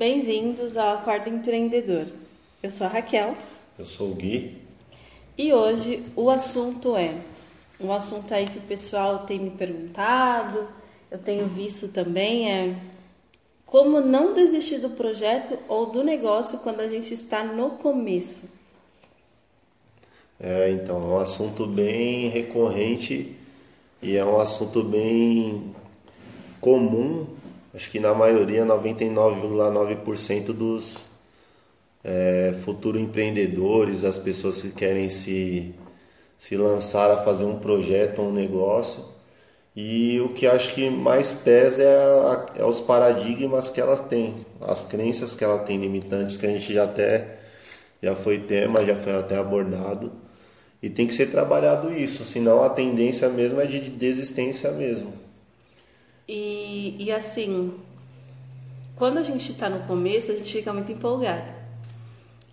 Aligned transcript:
Bem-vindos 0.00 0.78
ao 0.78 0.94
Acordo 0.94 1.28
Empreendedor. 1.28 2.06
Eu 2.62 2.70
sou 2.70 2.86
a 2.86 2.90
Raquel. 2.90 3.34
Eu 3.78 3.84
sou 3.84 4.12
o 4.12 4.14
Gui. 4.14 4.56
E 5.36 5.52
hoje 5.52 6.02
o 6.16 6.30
assunto 6.30 6.96
é 6.96 7.20
um 7.78 7.92
assunto 7.92 8.32
aí 8.32 8.48
que 8.48 8.56
o 8.56 8.62
pessoal 8.62 9.26
tem 9.26 9.38
me 9.38 9.50
perguntado, 9.50 10.66
eu 11.10 11.18
tenho 11.18 11.46
visto 11.48 11.88
também 11.88 12.50
é 12.50 12.76
como 13.66 14.00
não 14.00 14.32
desistir 14.32 14.78
do 14.78 14.88
projeto 14.88 15.58
ou 15.68 15.90
do 15.90 16.02
negócio 16.02 16.60
quando 16.60 16.80
a 16.80 16.88
gente 16.88 17.12
está 17.12 17.44
no 17.44 17.72
começo. 17.72 18.50
É, 20.40 20.70
então, 20.70 20.96
é 20.96 21.04
um 21.04 21.18
assunto 21.18 21.66
bem 21.66 22.30
recorrente 22.30 23.36
e 24.00 24.16
é 24.16 24.24
um 24.24 24.40
assunto 24.40 24.82
bem 24.82 25.74
comum, 26.58 27.26
acho 27.74 27.90
que 27.90 28.00
na 28.00 28.14
maioria, 28.14 28.64
99,9% 28.64 30.46
dos 30.46 31.04
é, 32.04 32.54
futuros 32.64 33.00
empreendedores, 33.00 34.04
as 34.04 34.18
pessoas 34.18 34.62
que 34.62 34.70
querem 34.70 35.08
se, 35.08 35.74
se 36.38 36.56
lançar 36.56 37.10
a 37.10 37.18
fazer 37.18 37.44
um 37.44 37.58
projeto, 37.58 38.22
um 38.22 38.32
negócio. 38.32 39.04
E 39.74 40.20
o 40.20 40.30
que 40.30 40.46
acho 40.46 40.74
que 40.74 40.90
mais 40.90 41.32
pesa 41.32 41.82
é, 41.82 41.96
a, 41.96 42.46
é 42.56 42.64
os 42.64 42.80
paradigmas 42.80 43.70
que 43.70 43.80
ela 43.80 43.96
tem, 43.96 44.44
as 44.60 44.84
crenças 44.84 45.34
que 45.34 45.44
ela 45.44 45.60
tem 45.60 45.78
limitantes, 45.78 46.36
que 46.36 46.46
a 46.46 46.50
gente 46.50 46.72
já 46.72 46.84
até 46.84 47.38
já 48.02 48.14
foi 48.14 48.40
tema, 48.40 48.84
já 48.84 48.96
foi 48.96 49.14
até 49.14 49.36
abordado. 49.36 50.12
E 50.82 50.88
tem 50.88 51.06
que 51.06 51.14
ser 51.14 51.26
trabalhado 51.26 51.92
isso, 51.92 52.24
senão 52.24 52.62
a 52.62 52.70
tendência 52.70 53.28
mesmo 53.28 53.60
é 53.60 53.66
de 53.66 53.78
desistência 53.90 54.70
mesmo. 54.72 55.12
E, 56.32 56.94
e 56.96 57.10
assim, 57.10 57.74
quando 58.94 59.18
a 59.18 59.22
gente 59.24 59.50
está 59.50 59.68
no 59.68 59.84
começo, 59.84 60.30
a 60.30 60.36
gente 60.36 60.52
fica 60.52 60.72
muito 60.72 60.92
empolgado. 60.92 61.52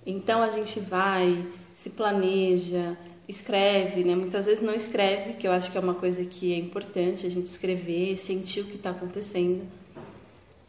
Então 0.03 0.41
a 0.41 0.49
gente 0.49 0.79
vai, 0.79 1.45
se 1.75 1.91
planeja, 1.91 2.97
escreve, 3.27 4.03
né? 4.03 4.15
Muitas 4.15 4.47
vezes 4.47 4.63
não 4.63 4.73
escreve, 4.73 5.33
que 5.33 5.47
eu 5.47 5.51
acho 5.51 5.71
que 5.71 5.77
é 5.77 5.79
uma 5.79 5.93
coisa 5.93 6.25
que 6.25 6.51
é 6.51 6.57
importante 6.57 7.27
a 7.27 7.29
gente 7.29 7.45
escrever, 7.45 8.17
sentir 8.17 8.61
o 8.61 8.65
que 8.65 8.77
está 8.77 8.89
acontecendo. 8.89 9.61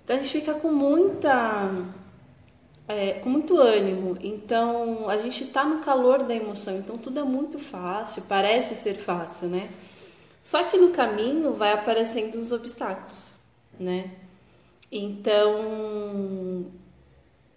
Então 0.04 0.16
a 0.16 0.18
gente 0.18 0.30
fica 0.30 0.52
com 0.52 0.70
muita, 0.70 1.86
é, 2.86 3.12
com 3.14 3.30
muito 3.30 3.56
ânimo. 3.56 4.18
Então 4.20 5.08
a 5.08 5.16
gente 5.16 5.44
está 5.44 5.64
no 5.64 5.78
calor 5.78 6.24
da 6.24 6.34
emoção. 6.34 6.76
Então 6.76 6.98
tudo 6.98 7.20
é 7.20 7.24
muito 7.24 7.58
fácil, 7.58 8.24
parece 8.28 8.74
ser 8.74 8.96
fácil, 8.96 9.48
né? 9.48 9.70
Só 10.48 10.64
que 10.64 10.78
no 10.78 10.92
caminho 10.92 11.52
vai 11.52 11.74
aparecendo 11.74 12.36
os 12.36 12.52
obstáculos, 12.52 13.34
né? 13.78 14.12
Então, 14.90 16.64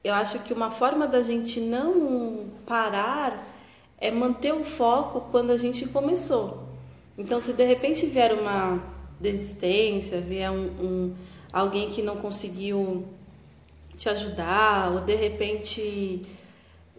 eu 0.03 0.13
acho 0.13 0.39
que 0.39 0.51
uma 0.51 0.69
forma 0.69 1.07
da 1.07 1.23
gente 1.23 1.61
não 1.61 2.47
parar 2.65 3.47
é 3.97 4.11
manter 4.11 4.53
o 4.53 4.65
foco 4.65 5.21
quando 5.31 5.51
a 5.51 5.57
gente 5.57 5.87
começou. 5.87 6.63
Então, 7.17 7.39
se 7.39 7.53
de 7.53 7.63
repente 7.63 8.05
vier 8.07 8.33
uma 8.33 8.83
desistência, 9.21 10.19
vier 10.19 10.51
um, 10.51 10.65
um 10.83 11.15
alguém 11.53 11.91
que 11.91 12.01
não 12.01 12.17
conseguiu 12.17 13.05
te 13.95 14.09
ajudar, 14.09 14.91
ou 14.91 14.99
de 14.99 15.15
repente 15.15 16.23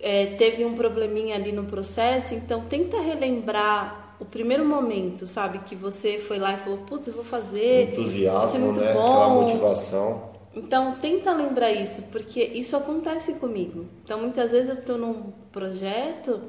é, 0.00 0.24
teve 0.36 0.64
um 0.64 0.74
probleminha 0.74 1.34
ali 1.34 1.52
no 1.52 1.64
processo, 1.64 2.32
então 2.32 2.64
tenta 2.64 2.98
relembrar 2.98 4.01
o 4.20 4.24
primeiro 4.24 4.64
momento, 4.64 5.26
sabe? 5.26 5.58
Que 5.60 5.74
você 5.74 6.18
foi 6.18 6.38
lá 6.38 6.54
e 6.54 6.56
falou, 6.58 6.78
putz, 6.78 7.08
eu 7.08 7.14
vou 7.14 7.24
fazer. 7.24 7.92
Entusiasmo, 7.92 8.72
né? 8.72 8.92
Bom. 8.92 9.00
Aquela 9.00 9.28
motivação. 9.28 10.32
Então, 10.54 10.96
tenta 11.00 11.32
lembrar 11.32 11.72
isso, 11.72 12.02
porque 12.12 12.42
isso 12.42 12.76
acontece 12.76 13.34
comigo. 13.34 13.86
Então, 14.04 14.20
muitas 14.20 14.52
vezes 14.52 14.68
eu 14.68 14.74
estou 14.74 14.98
num 14.98 15.32
projeto 15.50 16.42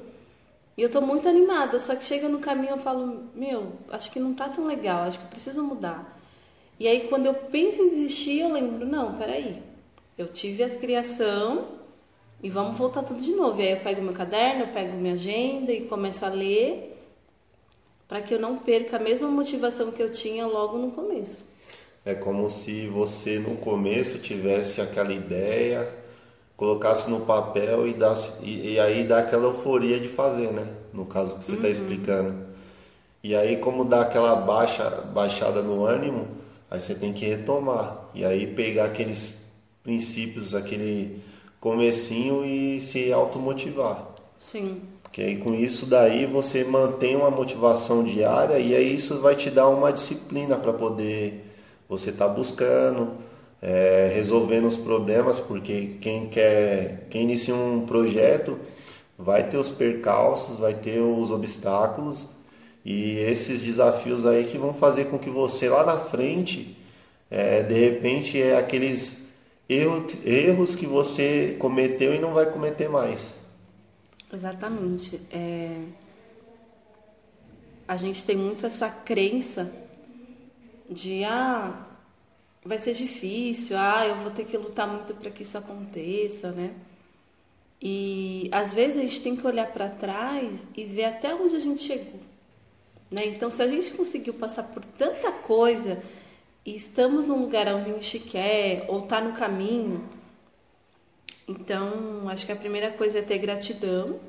e 0.77 0.81
eu 0.81 0.87
estou 0.87 1.01
muito 1.01 1.27
animada, 1.27 1.79
só 1.79 1.95
que 1.95 2.03
chega 2.03 2.27
no 2.27 2.39
caminho 2.39 2.71
eu 2.71 2.79
falo, 2.79 3.29
meu, 3.33 3.73
acho 3.89 4.11
que 4.11 4.19
não 4.19 4.33
tá 4.33 4.49
tão 4.49 4.65
legal, 4.65 5.03
acho 5.03 5.19
que 5.19 5.27
preciso 5.27 5.63
mudar. 5.63 6.19
E 6.79 6.87
aí, 6.87 7.07
quando 7.07 7.27
eu 7.27 7.33
penso 7.33 7.81
em 7.81 7.89
desistir, 7.89 8.39
eu 8.39 8.51
lembro, 8.51 8.85
não, 8.85 9.13
peraí, 9.13 9.61
eu 10.17 10.27
tive 10.27 10.63
a 10.63 10.69
criação 10.69 11.67
e 12.41 12.49
vamos 12.49 12.77
voltar 12.77 13.03
tudo 13.03 13.21
de 13.21 13.31
novo. 13.31 13.61
E 13.61 13.67
aí 13.67 13.71
eu 13.71 13.79
pego 13.79 14.01
meu 14.01 14.13
caderno, 14.13 14.63
eu 14.63 14.67
pego 14.67 14.97
minha 14.97 15.13
agenda 15.13 15.71
e 15.71 15.85
começo 15.85 16.25
a 16.25 16.29
ler 16.29 16.92
para 18.07 18.21
que 18.21 18.33
eu 18.33 18.39
não 18.39 18.57
perca 18.57 18.97
a 18.97 18.99
mesma 18.99 19.27
motivação 19.27 19.91
que 19.91 20.01
eu 20.01 20.11
tinha 20.11 20.45
logo 20.45 20.77
no 20.77 20.91
começo. 20.91 21.51
É 22.05 22.13
como 22.13 22.49
se 22.49 22.87
você 22.87 23.39
no 23.39 23.55
começo 23.57 24.17
tivesse 24.17 24.81
aquela 24.81 25.13
ideia, 25.13 25.89
colocasse 26.57 27.09
no 27.09 27.21
papel 27.21 27.87
e, 27.87 27.93
dasse, 27.93 28.33
e, 28.43 28.73
e 28.73 28.79
aí 28.79 29.05
dá 29.05 29.19
aquela 29.19 29.45
euforia 29.45 29.99
de 29.99 30.09
fazer, 30.09 30.51
né? 30.51 30.67
No 30.93 31.05
caso 31.05 31.37
que 31.37 31.45
você 31.45 31.53
está 31.53 31.67
uhum. 31.67 31.73
explicando. 31.73 32.35
E 33.23 33.35
aí 33.35 33.57
como 33.57 33.85
dá 33.85 34.01
aquela 34.01 34.35
baixa, 34.35 34.89
baixada 35.13 35.61
no 35.61 35.85
ânimo, 35.85 36.27
aí 36.69 36.81
você 36.81 36.93
tem 36.93 37.13
que 37.13 37.25
retomar. 37.25 38.09
E 38.13 38.25
aí 38.25 38.47
pegar 38.47 38.85
aqueles 38.85 39.41
princípios, 39.81 40.53
aquele 40.53 41.21
comecinho 41.59 42.43
e 42.43 42.81
se 42.81 43.13
automotivar. 43.13 44.09
Sim. 44.37 44.81
Que 45.13 45.21
aí 45.21 45.37
com 45.37 45.53
isso 45.53 45.85
daí 45.85 46.25
você 46.25 46.63
mantém 46.63 47.15
uma 47.15 47.29
motivação 47.29 48.03
diária 48.03 48.57
e 48.57 48.75
aí 48.75 48.95
isso 48.95 49.19
vai 49.21 49.35
te 49.35 49.51
dar 49.51 49.69
uma 49.69 49.93
disciplina 49.93 50.57
para 50.57 50.73
poder 50.73 51.45
você 51.87 52.09
estar 52.09 52.27
tá 52.27 52.33
buscando, 52.33 53.11
é, 53.61 54.11
resolvendo 54.15 54.65
os 54.65 54.75
problemas, 54.75 55.39
porque 55.39 55.97
quem 56.01 56.27
quer, 56.27 57.07
quem 57.11 57.21
inicia 57.21 57.53
um 57.55 57.85
projeto 57.85 58.59
vai 59.17 59.47
ter 59.47 59.57
os 59.57 59.71
percalços, 59.71 60.57
vai 60.57 60.73
ter 60.73 60.99
os 60.99 61.29
obstáculos 61.29 62.27
e 62.83 63.19
esses 63.19 63.61
desafios 63.61 64.25
aí 64.25 64.45
que 64.45 64.57
vão 64.57 64.73
fazer 64.73 65.05
com 65.05 65.19
que 65.19 65.29
você 65.29 65.69
lá 65.69 65.85
na 65.85 65.97
frente, 65.97 66.75
é, 67.29 67.61
de 67.61 67.75
repente, 67.75 68.41
é 68.41 68.57
aqueles 68.57 69.27
erros, 69.69 70.75
que 70.75 70.85
você 70.85 71.55
cometeu 71.59 72.13
e 72.13 72.19
não 72.19 72.33
vai 72.33 72.47
cometer 72.47 72.89
mais. 72.89 73.42
Exatamente. 74.33 75.21
É... 75.31 75.85
A 77.87 77.95
gente 77.97 78.25
tem 78.25 78.35
muito 78.35 78.65
essa 78.65 78.89
crença 78.89 79.71
de 80.89 81.23
ah, 81.23 81.85
vai 82.65 82.77
ser 82.77 82.93
difícil, 82.93 83.77
ah, 83.77 84.07
eu 84.07 84.15
vou 84.17 84.31
ter 84.31 84.45
que 84.45 84.57
lutar 84.57 84.87
muito 84.87 85.13
para 85.13 85.29
que 85.29 85.43
isso 85.43 85.57
aconteça, 85.57 86.51
né? 86.51 86.73
E 87.81 88.49
às 88.51 88.73
vezes 88.73 88.97
a 88.97 89.01
gente 89.01 89.21
tem 89.21 89.35
que 89.35 89.45
olhar 89.45 89.67
para 89.71 89.89
trás 89.89 90.65
e 90.75 90.85
ver 90.85 91.05
até 91.05 91.35
onde 91.35 91.55
a 91.55 91.59
gente 91.59 91.81
chegou. 91.81 92.19
Né? 93.11 93.27
Então, 93.27 93.51
se 93.51 93.61
a 93.61 93.67
gente 93.67 93.91
conseguiu 93.91 94.33
passar 94.33 94.63
por 94.63 94.83
tanta 94.83 95.31
coisa 95.31 96.01
e 96.65 96.73
estamos 96.75 97.25
num 97.25 97.41
lugar 97.41 97.67
onde 97.67 97.91
a 97.91 97.93
gente 97.93 98.19
quer 98.19 98.85
ou 98.87 99.03
está 99.03 99.19
no 99.19 99.33
caminho, 99.33 100.09
então, 101.47 102.29
acho 102.29 102.45
que 102.45 102.51
a 102.51 102.55
primeira 102.55 102.91
coisa 102.91 103.19
é 103.19 103.21
ter 103.21 103.37
gratidão 103.37 104.19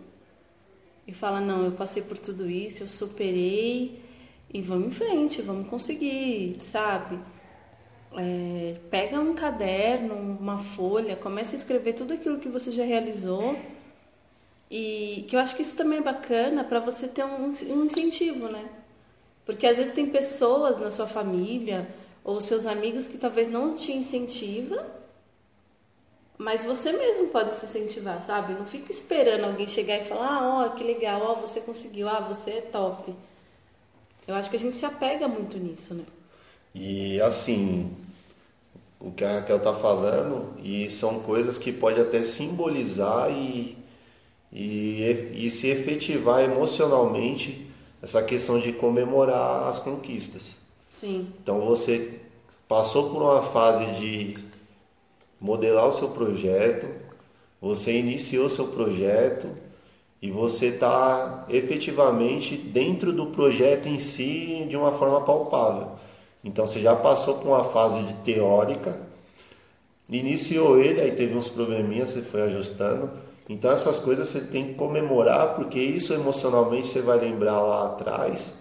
e 1.07 1.13
falar: 1.13 1.41
não, 1.41 1.65
eu 1.65 1.73
passei 1.73 2.03
por 2.03 2.19
tudo 2.19 2.49
isso, 2.51 2.83
eu 2.83 2.89
superei 2.89 4.03
e 4.53 4.61
vamos 4.61 4.89
em 4.89 4.91
frente, 4.91 5.43
vamos 5.43 5.69
conseguir, 5.69 6.59
sabe? 6.61 7.19
É, 8.17 8.79
pega 8.91 9.19
um 9.21 9.35
caderno, 9.35 10.15
uma 10.15 10.59
folha, 10.59 11.17
comece 11.17 11.57
a 11.57 11.59
escrever 11.59 11.95
tudo 11.95 12.15
aquilo 12.15 12.39
que 12.39 12.49
você 12.49 12.71
já 12.71 12.85
realizou 12.85 13.57
e 14.71 15.25
que 15.29 15.37
eu 15.37 15.41
acho 15.41 15.57
que 15.57 15.63
isso 15.63 15.77
também 15.77 15.99
é 15.99 16.03
bacana 16.03 16.63
para 16.65 16.81
você 16.81 17.09
ter 17.09 17.25
um, 17.25 17.47
um 17.47 17.85
incentivo, 17.85 18.49
né? 18.49 18.65
Porque 19.45 19.67
às 19.67 19.77
vezes 19.77 19.93
tem 19.93 20.07
pessoas 20.07 20.79
na 20.79 20.91
sua 20.91 21.07
família 21.07 21.89
ou 22.25 22.41
seus 22.41 22.67
amigos 22.67 23.07
que 23.07 23.19
talvez 23.19 23.49
não 23.49 23.75
te 23.75 23.93
incentivam 23.93 25.04
mas 26.37 26.65
você 26.65 26.93
mesmo 26.93 27.29
pode 27.29 27.53
se 27.53 27.67
incentivar, 27.67 28.23
sabe? 28.23 28.55
Não 28.55 28.67
fica 28.67 28.91
esperando 28.91 29.45
alguém 29.45 29.67
chegar 29.67 29.99
e 29.99 30.05
falar: 30.05 30.29
ah, 30.29 30.67
ó, 30.67 30.69
que 30.71 30.83
legal, 30.83 31.23
ó, 31.23 31.35
você 31.35 31.61
conseguiu, 31.61 32.09
ah, 32.09 32.21
você 32.21 32.51
é 32.51 32.61
top. 32.61 33.15
Eu 34.27 34.35
acho 34.35 34.51
que 34.51 34.57
a 34.57 34.59
gente 34.59 34.75
se 34.75 34.87
apega 34.87 35.29
muito 35.29 35.59
nisso, 35.59 35.95
né? 35.95 36.05
E 36.75 37.21
assim, 37.21 37.95
o 38.99 39.13
que 39.13 39.23
a 39.23 39.35
Raquel 39.35 39.61
tá 39.61 39.73
falando, 39.73 40.55
e 40.63 40.91
são 40.91 41.21
coisas 41.21 41.59
que 41.59 41.71
pode 41.71 42.01
até 42.01 42.25
simbolizar 42.25 43.31
e, 43.31 43.77
e, 44.53 45.47
e 45.47 45.51
se 45.51 45.69
efetivar 45.69 46.43
emocionalmente 46.43 47.71
essa 48.03 48.23
questão 48.23 48.59
de 48.59 48.73
comemorar 48.73 49.69
as 49.69 49.79
conquistas. 49.79 50.57
Sim. 50.89 51.29
Então 51.43 51.61
você 51.61 52.19
passou 52.67 53.11
por 53.11 53.23
uma 53.23 53.43
fase 53.43 53.85
de 54.01 54.54
modelar 55.45 55.87
o 55.87 55.93
seu 55.93 56.09
projeto, 56.09 56.89
você 57.61 57.99
iniciou 57.99 58.49
seu 58.49 58.69
projeto 58.69 59.47
e 60.23 60.31
você 60.31 60.69
está 60.69 61.45
efetivamente 61.51 62.57
dentro 62.57 63.13
do 63.13 63.27
projeto 63.27 63.87
em 63.87 63.99
si 63.99 64.67
de 64.69 64.77
uma 64.77 64.93
forma 64.93 65.21
palpável. 65.21 65.93
Então 66.43 66.67
você 66.67 66.81
já 66.81 66.97
passou 66.97 67.35
por 67.35 67.49
uma 67.49 67.65
fase 67.65 68.03
de 68.03 68.15
teórica 68.25 68.99
iniciou 70.11 70.79
ele, 70.79 71.01
aí 71.01 71.13
teve 71.13 71.37
uns 71.37 71.49
probleminhas, 71.49 72.11
você 72.11 72.21
foi 72.21 72.43
ajustando. 72.43 73.11
Então 73.49 73.71
essas 73.71 73.99
coisas 73.99 74.29
você 74.29 74.41
tem 74.41 74.69
que 74.69 74.75
comemorar, 74.75 75.55
porque 75.55 75.79
isso 75.79 76.13
emocionalmente 76.15 76.89
você 76.89 77.01
vai 77.01 77.19
lembrar 77.19 77.61
lá 77.61 77.87
atrás 77.87 78.55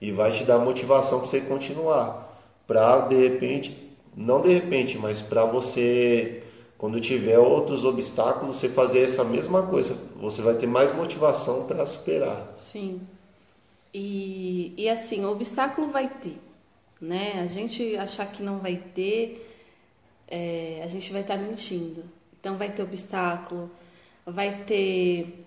e 0.00 0.12
vai 0.12 0.32
te 0.32 0.44
dar 0.44 0.58
motivação 0.58 1.18
para 1.18 1.28
você 1.28 1.40
continuar. 1.40 2.28
Para 2.66 3.00
de 3.08 3.16
repente, 3.16 3.91
não 4.16 4.40
de 4.40 4.52
repente, 4.52 4.98
mas 4.98 5.20
para 5.20 5.44
você 5.44 6.42
quando 6.82 6.98
tiver 6.98 7.38
outros 7.38 7.84
obstáculos, 7.84 8.56
você 8.56 8.68
fazer 8.68 9.02
essa 9.02 9.22
mesma 9.22 9.64
coisa, 9.64 9.96
você 10.16 10.42
vai 10.42 10.56
ter 10.56 10.66
mais 10.66 10.92
motivação 10.92 11.64
para 11.64 11.86
superar. 11.86 12.54
Sim. 12.56 13.00
E, 13.94 14.74
e 14.76 14.88
assim, 14.88 15.24
o 15.24 15.30
obstáculo 15.30 15.90
vai 15.90 16.08
ter, 16.08 16.36
né? 17.00 17.40
A 17.40 17.46
gente 17.46 17.94
achar 17.96 18.26
que 18.26 18.42
não 18.42 18.58
vai 18.58 18.82
ter, 18.92 19.48
é, 20.26 20.80
a 20.82 20.88
gente 20.88 21.12
vai 21.12 21.20
estar 21.20 21.38
tá 21.38 21.40
mentindo. 21.40 22.02
Então 22.40 22.56
vai 22.56 22.68
ter 22.72 22.82
obstáculo, 22.82 23.70
vai 24.26 24.64
ter 24.64 25.46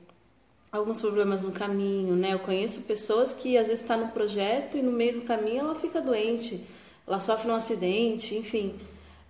alguns 0.72 1.02
problemas 1.02 1.44
no 1.44 1.52
caminho, 1.52 2.16
né? 2.16 2.32
Eu 2.32 2.40
conheço 2.40 2.84
pessoas 2.84 3.34
que 3.34 3.58
às 3.58 3.68
vezes 3.68 3.82
está 3.82 3.98
no 3.98 4.08
projeto 4.08 4.78
e 4.78 4.82
no 4.82 4.92
meio 4.94 5.20
do 5.20 5.26
caminho 5.26 5.60
ela 5.60 5.76
fica 5.76 6.02
doente, 6.02 6.66
ela 7.08 7.20
sofre 7.20 7.50
um 7.50 7.56
acidente, 7.56 8.36
enfim 8.36 8.80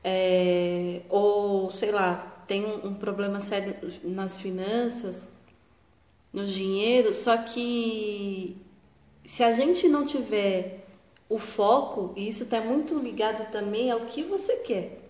é, 0.08 1.02
ou 1.10 1.72
sei 1.72 1.92
lá, 1.92 2.44
tem 2.46 2.64
um, 2.64 2.90
um 2.90 2.94
problema 2.94 3.40
sério 3.40 3.76
nas 4.04 4.40
finanças, 4.40 5.28
no 6.32 6.46
dinheiro, 6.46 7.12
só 7.16 7.36
que 7.38 8.56
se 9.26 9.44
a 9.44 9.52
gente 9.52 9.88
não 9.88 10.06
tiver 10.06 10.86
o 11.28 11.40
foco, 11.40 12.14
e 12.16 12.28
isso 12.28 12.44
está 12.44 12.62
muito 12.62 13.00
ligado 13.00 13.52
também 13.52 13.90
ao 13.90 14.02
que 14.02 14.22
você 14.22 14.58
quer. 14.58 15.02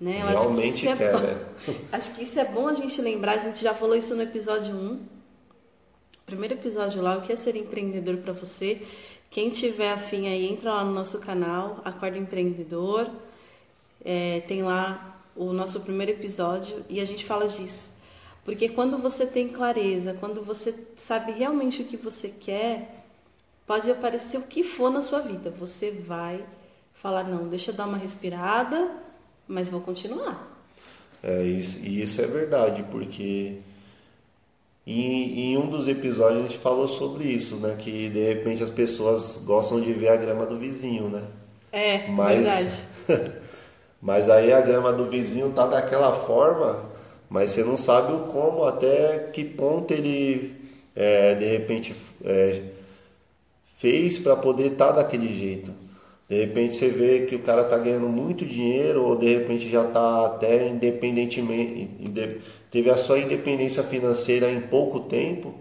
Né? 0.00 0.20
Eu 0.20 0.26
Realmente 0.26 0.34
acho 0.34 0.48
que 0.48 0.66
isso 0.66 0.96
quer, 0.96 1.14
é 1.14 1.20
né? 1.20 1.46
Acho 1.92 2.14
que 2.14 2.22
isso 2.24 2.40
é 2.40 2.44
bom 2.44 2.66
a 2.66 2.74
gente 2.74 3.00
lembrar, 3.00 3.34
a 3.34 3.38
gente 3.38 3.62
já 3.62 3.72
falou 3.74 3.96
isso 3.96 4.16
no 4.16 4.22
episódio 4.22 4.74
1. 4.74 5.00
Primeiro 6.26 6.54
episódio 6.54 7.00
lá, 7.02 7.16
o 7.18 7.22
que 7.22 7.32
é 7.32 7.36
ser 7.36 7.56
empreendedor 7.56 8.16
para 8.18 8.32
você. 8.32 8.82
Quem 9.30 9.50
tiver 9.50 9.92
afim 9.92 10.26
aí, 10.26 10.50
entra 10.50 10.72
lá 10.72 10.84
no 10.84 10.92
nosso 10.92 11.18
canal, 11.20 11.80
Acorda 11.84 12.16
Empreendedor. 12.16 13.08
É, 14.04 14.40
tem 14.40 14.62
lá 14.62 15.22
o 15.36 15.52
nosso 15.52 15.80
primeiro 15.80 16.12
episódio 16.12 16.84
e 16.88 17.00
a 17.00 17.04
gente 17.04 17.24
fala 17.24 17.46
disso. 17.46 17.96
Porque 18.44 18.68
quando 18.70 18.96
você 18.98 19.26
tem 19.26 19.48
clareza, 19.48 20.16
quando 20.18 20.42
você 20.42 20.74
sabe 20.96 21.32
realmente 21.32 21.82
o 21.82 21.84
que 21.84 21.96
você 21.96 22.28
quer, 22.28 23.04
pode 23.66 23.90
aparecer 23.90 24.38
o 24.38 24.42
que 24.42 24.64
for 24.64 24.90
na 24.90 25.02
sua 25.02 25.20
vida. 25.20 25.50
Você 25.50 25.90
vai 25.90 26.42
falar, 26.94 27.24
não, 27.24 27.46
deixa 27.46 27.70
eu 27.70 27.74
dar 27.74 27.86
uma 27.86 27.98
respirada, 27.98 28.90
mas 29.46 29.68
vou 29.68 29.82
continuar. 29.82 30.56
É, 31.22 31.42
isso, 31.42 31.84
e 31.84 32.02
isso 32.02 32.22
é 32.22 32.26
verdade, 32.26 32.84
porque 32.90 33.58
em, 34.92 35.52
em, 35.52 35.56
um 35.58 35.66
dos 35.66 35.86
episódios 35.88 36.44
a 36.44 36.48
gente 36.48 36.58
falou 36.58 36.88
sobre 36.88 37.24
isso, 37.24 37.56
né? 37.56 37.76
Que 37.78 38.08
de 38.08 38.24
repente 38.24 38.62
as 38.62 38.70
pessoas 38.70 39.42
gostam 39.44 39.80
de 39.80 39.92
ver 39.92 40.08
a 40.08 40.16
grama 40.16 40.46
do 40.46 40.56
vizinho, 40.56 41.08
né? 41.08 41.22
É, 41.70 42.08
mas, 42.08 42.84
verdade. 43.06 43.32
Mas 44.00 44.30
aí 44.30 44.52
a 44.52 44.60
grama 44.60 44.92
do 44.92 45.06
vizinho 45.06 45.50
tá 45.50 45.66
daquela 45.66 46.12
forma, 46.12 46.80
mas 47.28 47.50
você 47.50 47.64
não 47.64 47.76
sabe 47.76 48.12
o 48.12 48.20
como, 48.26 48.64
até 48.64 49.30
que 49.32 49.44
ponto 49.44 49.92
ele 49.92 50.54
é, 50.94 51.34
de 51.34 51.44
repente 51.44 51.94
é, 52.24 52.62
fez 53.76 54.18
para 54.18 54.36
poder 54.36 54.72
estar 54.72 54.88
tá 54.88 55.02
daquele 55.02 55.32
jeito. 55.32 55.72
De 56.28 56.38
repente 56.44 56.76
você 56.76 56.88
vê 56.88 57.26
que 57.26 57.34
o 57.36 57.40
cara 57.40 57.64
tá 57.64 57.76
ganhando 57.78 58.08
muito 58.08 58.44
dinheiro 58.44 59.02
ou 59.02 59.16
de 59.16 59.34
repente 59.34 59.68
já 59.68 59.82
tá 59.84 60.26
até 60.26 60.68
independentemente, 60.68 61.90
teve 62.70 62.90
a 62.90 62.96
sua 62.96 63.18
independência 63.18 63.82
financeira 63.82 64.50
em 64.50 64.60
pouco 64.60 65.00
tempo, 65.00 65.54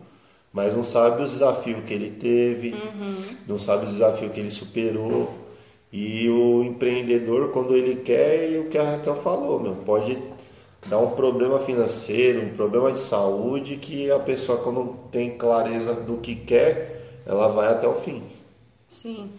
mas 0.51 0.73
não 0.73 0.83
sabe 0.83 1.21
os 1.21 1.31
desafios 1.31 1.83
que 1.85 1.93
ele 1.93 2.11
teve, 2.11 2.73
uhum. 2.73 3.15
não 3.47 3.57
sabe 3.57 3.85
os 3.85 3.91
desafios 3.91 4.31
que 4.31 4.39
ele 4.39 4.51
superou. 4.51 5.33
E 5.91 6.27
o 6.29 6.63
empreendedor, 6.63 7.51
quando 7.51 7.75
ele 7.75 7.97
quer, 7.97 8.53
é 8.53 8.59
o 8.59 8.67
que 8.67 8.77
a 8.77 8.83
Raquel 8.83 9.15
falou, 9.15 9.59
meu, 9.59 9.75
pode 9.75 10.17
dar 10.87 10.99
um 10.99 11.11
problema 11.11 11.59
financeiro, 11.59 12.43
um 12.43 12.53
problema 12.55 12.91
de 12.91 12.99
saúde, 12.99 13.77
que 13.77 14.11
a 14.11 14.19
pessoa, 14.19 14.59
quando 14.59 14.97
tem 15.11 15.37
clareza 15.37 15.93
do 15.93 16.17
que 16.17 16.35
quer, 16.35 17.21
ela 17.25 17.47
vai 17.47 17.67
até 17.67 17.87
o 17.87 17.93
fim. 17.93 18.23
Sim. 18.87 19.29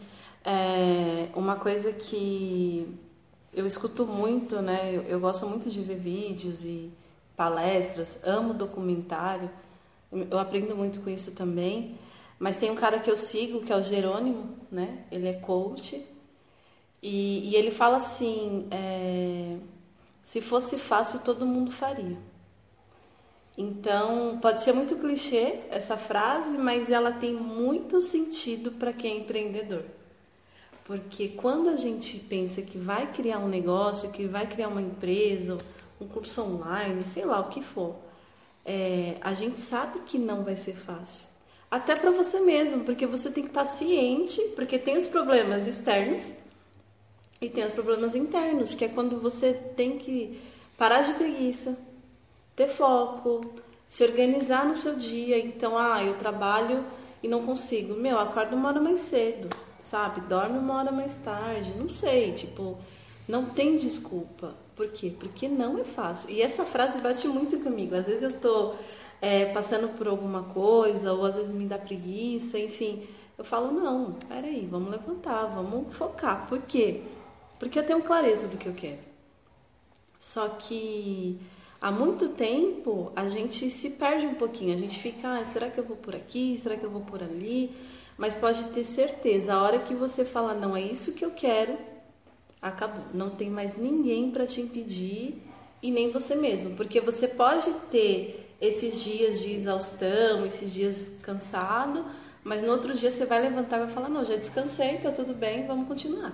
É 0.44 1.28
uma 1.34 1.56
coisa 1.56 1.92
que 1.92 2.86
eu 3.54 3.66
escuto 3.66 4.06
muito, 4.06 4.62
né? 4.62 4.92
Eu, 4.94 5.02
eu 5.02 5.20
gosto 5.20 5.46
muito 5.46 5.68
de 5.68 5.80
ver 5.82 5.96
vídeos 5.96 6.62
e 6.62 6.90
palestras, 7.38 8.20
amo 8.24 8.52
documentário, 8.52 9.48
eu 10.12 10.38
aprendo 10.38 10.74
muito 10.74 11.00
com 11.00 11.08
isso 11.08 11.32
também. 11.32 11.96
Mas 12.38 12.56
tem 12.56 12.70
um 12.70 12.74
cara 12.74 12.98
que 12.98 13.10
eu 13.10 13.16
sigo, 13.16 13.62
que 13.62 13.72
é 13.72 13.76
o 13.76 13.82
Jerônimo, 13.82 14.56
né? 14.70 15.04
Ele 15.10 15.28
é 15.28 15.34
coach 15.34 16.04
e, 17.02 17.48
e 17.48 17.56
ele 17.56 17.70
fala 17.70 17.96
assim: 17.96 18.66
é, 18.70 19.56
se 20.22 20.40
fosse 20.40 20.78
fácil, 20.78 21.20
todo 21.20 21.46
mundo 21.46 21.70
faria. 21.70 22.16
Então, 23.56 24.38
pode 24.40 24.60
ser 24.60 24.72
muito 24.72 24.96
clichê 24.96 25.60
essa 25.68 25.96
frase, 25.96 26.56
mas 26.56 26.90
ela 26.90 27.10
tem 27.10 27.32
muito 27.32 28.00
sentido 28.00 28.70
para 28.72 28.92
quem 28.92 29.14
é 29.14 29.18
empreendedor. 29.18 29.84
Porque 30.84 31.28
quando 31.30 31.68
a 31.68 31.76
gente 31.76 32.18
pensa 32.18 32.62
que 32.62 32.78
vai 32.78 33.12
criar 33.12 33.40
um 33.40 33.48
negócio, 33.48 34.12
que 34.12 34.26
vai 34.26 34.46
criar 34.46 34.68
uma 34.68 34.80
empresa, 34.80 35.58
um 36.00 36.06
curso 36.06 36.42
online, 36.42 37.02
sei 37.02 37.24
lá 37.24 37.40
o 37.40 37.48
que 37.48 37.62
for, 37.62 37.96
é, 38.64 39.16
a 39.20 39.34
gente 39.34 39.60
sabe 39.60 40.00
que 40.00 40.18
não 40.18 40.44
vai 40.44 40.56
ser 40.56 40.74
fácil. 40.74 41.28
Até 41.70 41.96
para 41.96 42.10
você 42.10 42.40
mesmo, 42.40 42.84
porque 42.84 43.06
você 43.06 43.30
tem 43.30 43.44
que 43.44 43.50
estar 43.50 43.64
tá 43.64 43.66
ciente, 43.66 44.40
porque 44.56 44.78
tem 44.78 44.96
os 44.96 45.06
problemas 45.06 45.66
externos 45.66 46.32
e 47.40 47.48
tem 47.48 47.66
os 47.66 47.72
problemas 47.72 48.14
internos, 48.14 48.74
que 48.74 48.84
é 48.84 48.88
quando 48.88 49.20
você 49.20 49.52
tem 49.52 49.98
que 49.98 50.40
parar 50.76 51.02
de 51.02 51.14
preguiça, 51.14 51.78
ter 52.56 52.68
foco, 52.68 53.52
se 53.86 54.04
organizar 54.04 54.66
no 54.66 54.74
seu 54.74 54.96
dia. 54.96 55.38
Então, 55.38 55.76
ah, 55.76 56.02
eu 56.02 56.14
trabalho 56.18 56.84
e 57.22 57.28
não 57.28 57.44
consigo. 57.44 57.94
Meu, 57.94 58.18
acordo 58.18 58.56
uma 58.56 58.68
hora 58.68 58.80
mais 58.80 59.00
cedo, 59.00 59.48
sabe? 59.78 60.20
Dorme 60.22 60.58
uma 60.58 60.74
hora 60.74 60.92
mais 60.92 61.16
tarde. 61.18 61.72
Não 61.76 61.88
sei, 61.88 62.32
tipo, 62.32 62.78
não 63.28 63.44
tem 63.44 63.76
desculpa. 63.76 64.54
Por 64.74 64.88
quê? 64.88 65.12
Porque 65.18 65.48
não 65.48 65.78
é 65.78 65.84
fácil. 65.84 66.30
E 66.30 66.40
essa 66.40 66.64
frase 66.64 66.98
bate 67.00 67.28
muito 67.28 67.58
comigo. 67.60 67.94
Às 67.94 68.06
vezes 68.06 68.22
eu 68.22 68.32
tô 68.40 68.74
é, 69.20 69.46
passando 69.46 69.88
por 69.96 70.08
alguma 70.08 70.44
coisa, 70.44 71.12
ou 71.12 71.24
às 71.24 71.36
vezes 71.36 71.52
me 71.52 71.66
dá 71.66 71.78
preguiça, 71.78 72.58
enfim. 72.58 73.06
Eu 73.36 73.44
falo, 73.44 73.70
não, 73.70 74.14
peraí, 74.28 74.66
vamos 74.66 74.90
levantar, 74.90 75.46
vamos 75.46 75.94
focar. 75.94 76.48
Por 76.48 76.62
quê? 76.62 77.02
Porque 77.58 77.78
eu 77.78 77.86
tenho 77.86 78.02
clareza 78.02 78.48
do 78.48 78.56
que 78.56 78.66
eu 78.66 78.74
quero. 78.74 79.06
Só 80.18 80.48
que 80.48 81.38
há 81.80 81.90
muito 81.90 82.30
tempo 82.30 83.12
a 83.14 83.28
gente 83.28 83.68
se 83.70 83.90
perde 83.90 84.26
um 84.26 84.34
pouquinho. 84.34 84.74
A 84.74 84.80
gente 84.80 84.98
fica, 84.98 85.38
ah, 85.38 85.44
será 85.44 85.70
que 85.70 85.78
eu 85.78 85.84
vou 85.84 85.96
por 85.96 86.16
aqui? 86.16 86.56
Será 86.58 86.76
que 86.76 86.84
eu 86.84 86.90
vou 86.90 87.02
por 87.02 87.22
ali? 87.22 87.72
Mas 88.16 88.34
pode 88.34 88.64
ter 88.70 88.82
certeza, 88.82 89.54
a 89.54 89.62
hora 89.62 89.78
que 89.78 89.94
você 89.94 90.24
fala, 90.24 90.52
não, 90.52 90.76
é 90.76 90.82
isso 90.82 91.12
que 91.12 91.24
eu 91.24 91.30
quero, 91.30 91.78
acabou. 92.60 93.04
Não 93.14 93.30
tem 93.30 93.50
mais 93.50 93.76
ninguém 93.76 94.30
para 94.30 94.46
te 94.46 94.60
impedir 94.60 95.42
e 95.82 95.90
nem 95.90 96.10
você 96.10 96.34
mesmo. 96.34 96.74
Porque 96.76 97.00
você 97.00 97.28
pode 97.28 97.70
ter 97.90 98.54
esses 98.60 99.02
dias 99.02 99.40
de 99.40 99.52
exaustão, 99.52 100.44
esses 100.44 100.72
dias 100.72 101.12
cansado, 101.22 102.04
mas 102.42 102.62
no 102.62 102.70
outro 102.70 102.94
dia 102.94 103.10
você 103.10 103.24
vai 103.24 103.40
levantar 103.40 103.76
e 103.76 103.80
vai 103.84 103.90
falar, 103.90 104.08
não, 104.08 104.24
já 104.24 104.36
descansei, 104.36 104.98
tá 104.98 105.12
tudo 105.12 105.34
bem, 105.34 105.66
vamos 105.66 105.86
continuar. 105.86 106.32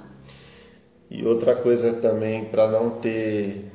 E 1.11 1.25
outra 1.25 1.55
coisa 1.55 1.93
também 1.95 2.47
para 2.47 2.69
não 2.69 2.91
ter 2.91 3.71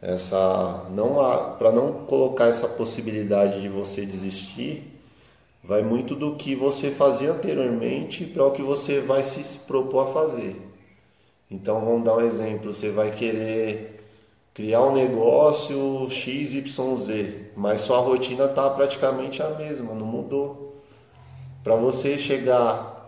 essa 0.00 0.86
não 0.90 1.14
para 1.58 1.72
não 1.72 2.04
colocar 2.04 2.46
essa 2.46 2.68
possibilidade 2.68 3.60
de 3.60 3.68
você 3.68 4.04
desistir, 4.04 5.00
vai 5.62 5.82
muito 5.82 6.14
do 6.14 6.36
que 6.36 6.54
você 6.54 6.90
fazia 6.90 7.32
anteriormente 7.32 8.24
para 8.24 8.44
o 8.44 8.52
que 8.52 8.62
você 8.62 9.00
vai 9.00 9.24
se 9.24 9.58
propor 9.60 10.08
a 10.08 10.12
fazer. 10.12 10.67
Então 11.50 11.80
vamos 11.80 12.04
dar 12.04 12.16
um 12.16 12.20
exemplo, 12.20 12.72
você 12.72 12.90
vai 12.90 13.10
querer 13.10 13.98
criar 14.52 14.82
um 14.82 14.92
negócio 14.92 16.08
XYZ, 16.10 16.64
mas 17.56 17.82
sua 17.82 17.98
rotina 17.98 18.44
está 18.44 18.68
praticamente 18.70 19.42
a 19.42 19.50
mesma, 19.50 19.94
não 19.94 20.04
mudou. 20.04 20.82
Para 21.62 21.76
você 21.76 22.18
chegar 22.18 22.98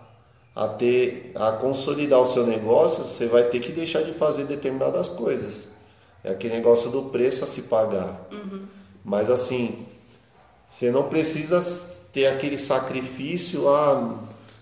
a 0.55 0.69
ter 0.69 1.33
a 1.35 1.53
consolidar 1.53 2.21
o 2.21 2.27
seu 2.27 2.47
negócio, 2.47 3.05
você 3.05 3.27
vai 3.27 3.45
ter 3.45 3.61
que 3.61 3.73
deixar 3.73 4.03
de 4.03 4.13
fazer 4.13 4.45
determinadas 4.45 5.09
coisas. 5.09 5.71
É 6.23 6.31
aquele 6.31 6.55
negócio 6.55 6.91
do 6.91 7.05
preço 7.05 7.45
a 7.45 7.47
se 7.47 7.63
pagar. 7.63 8.29
Uhum. 8.31 8.67
Mas 9.05 9.31
assim, 9.31 9.87
você 10.69 10.91
não 10.91 11.09
precisa 11.09 11.63
ter 12.13 12.27
aquele 12.27 12.59
sacrifício, 12.59 13.69
ah, 13.69 14.19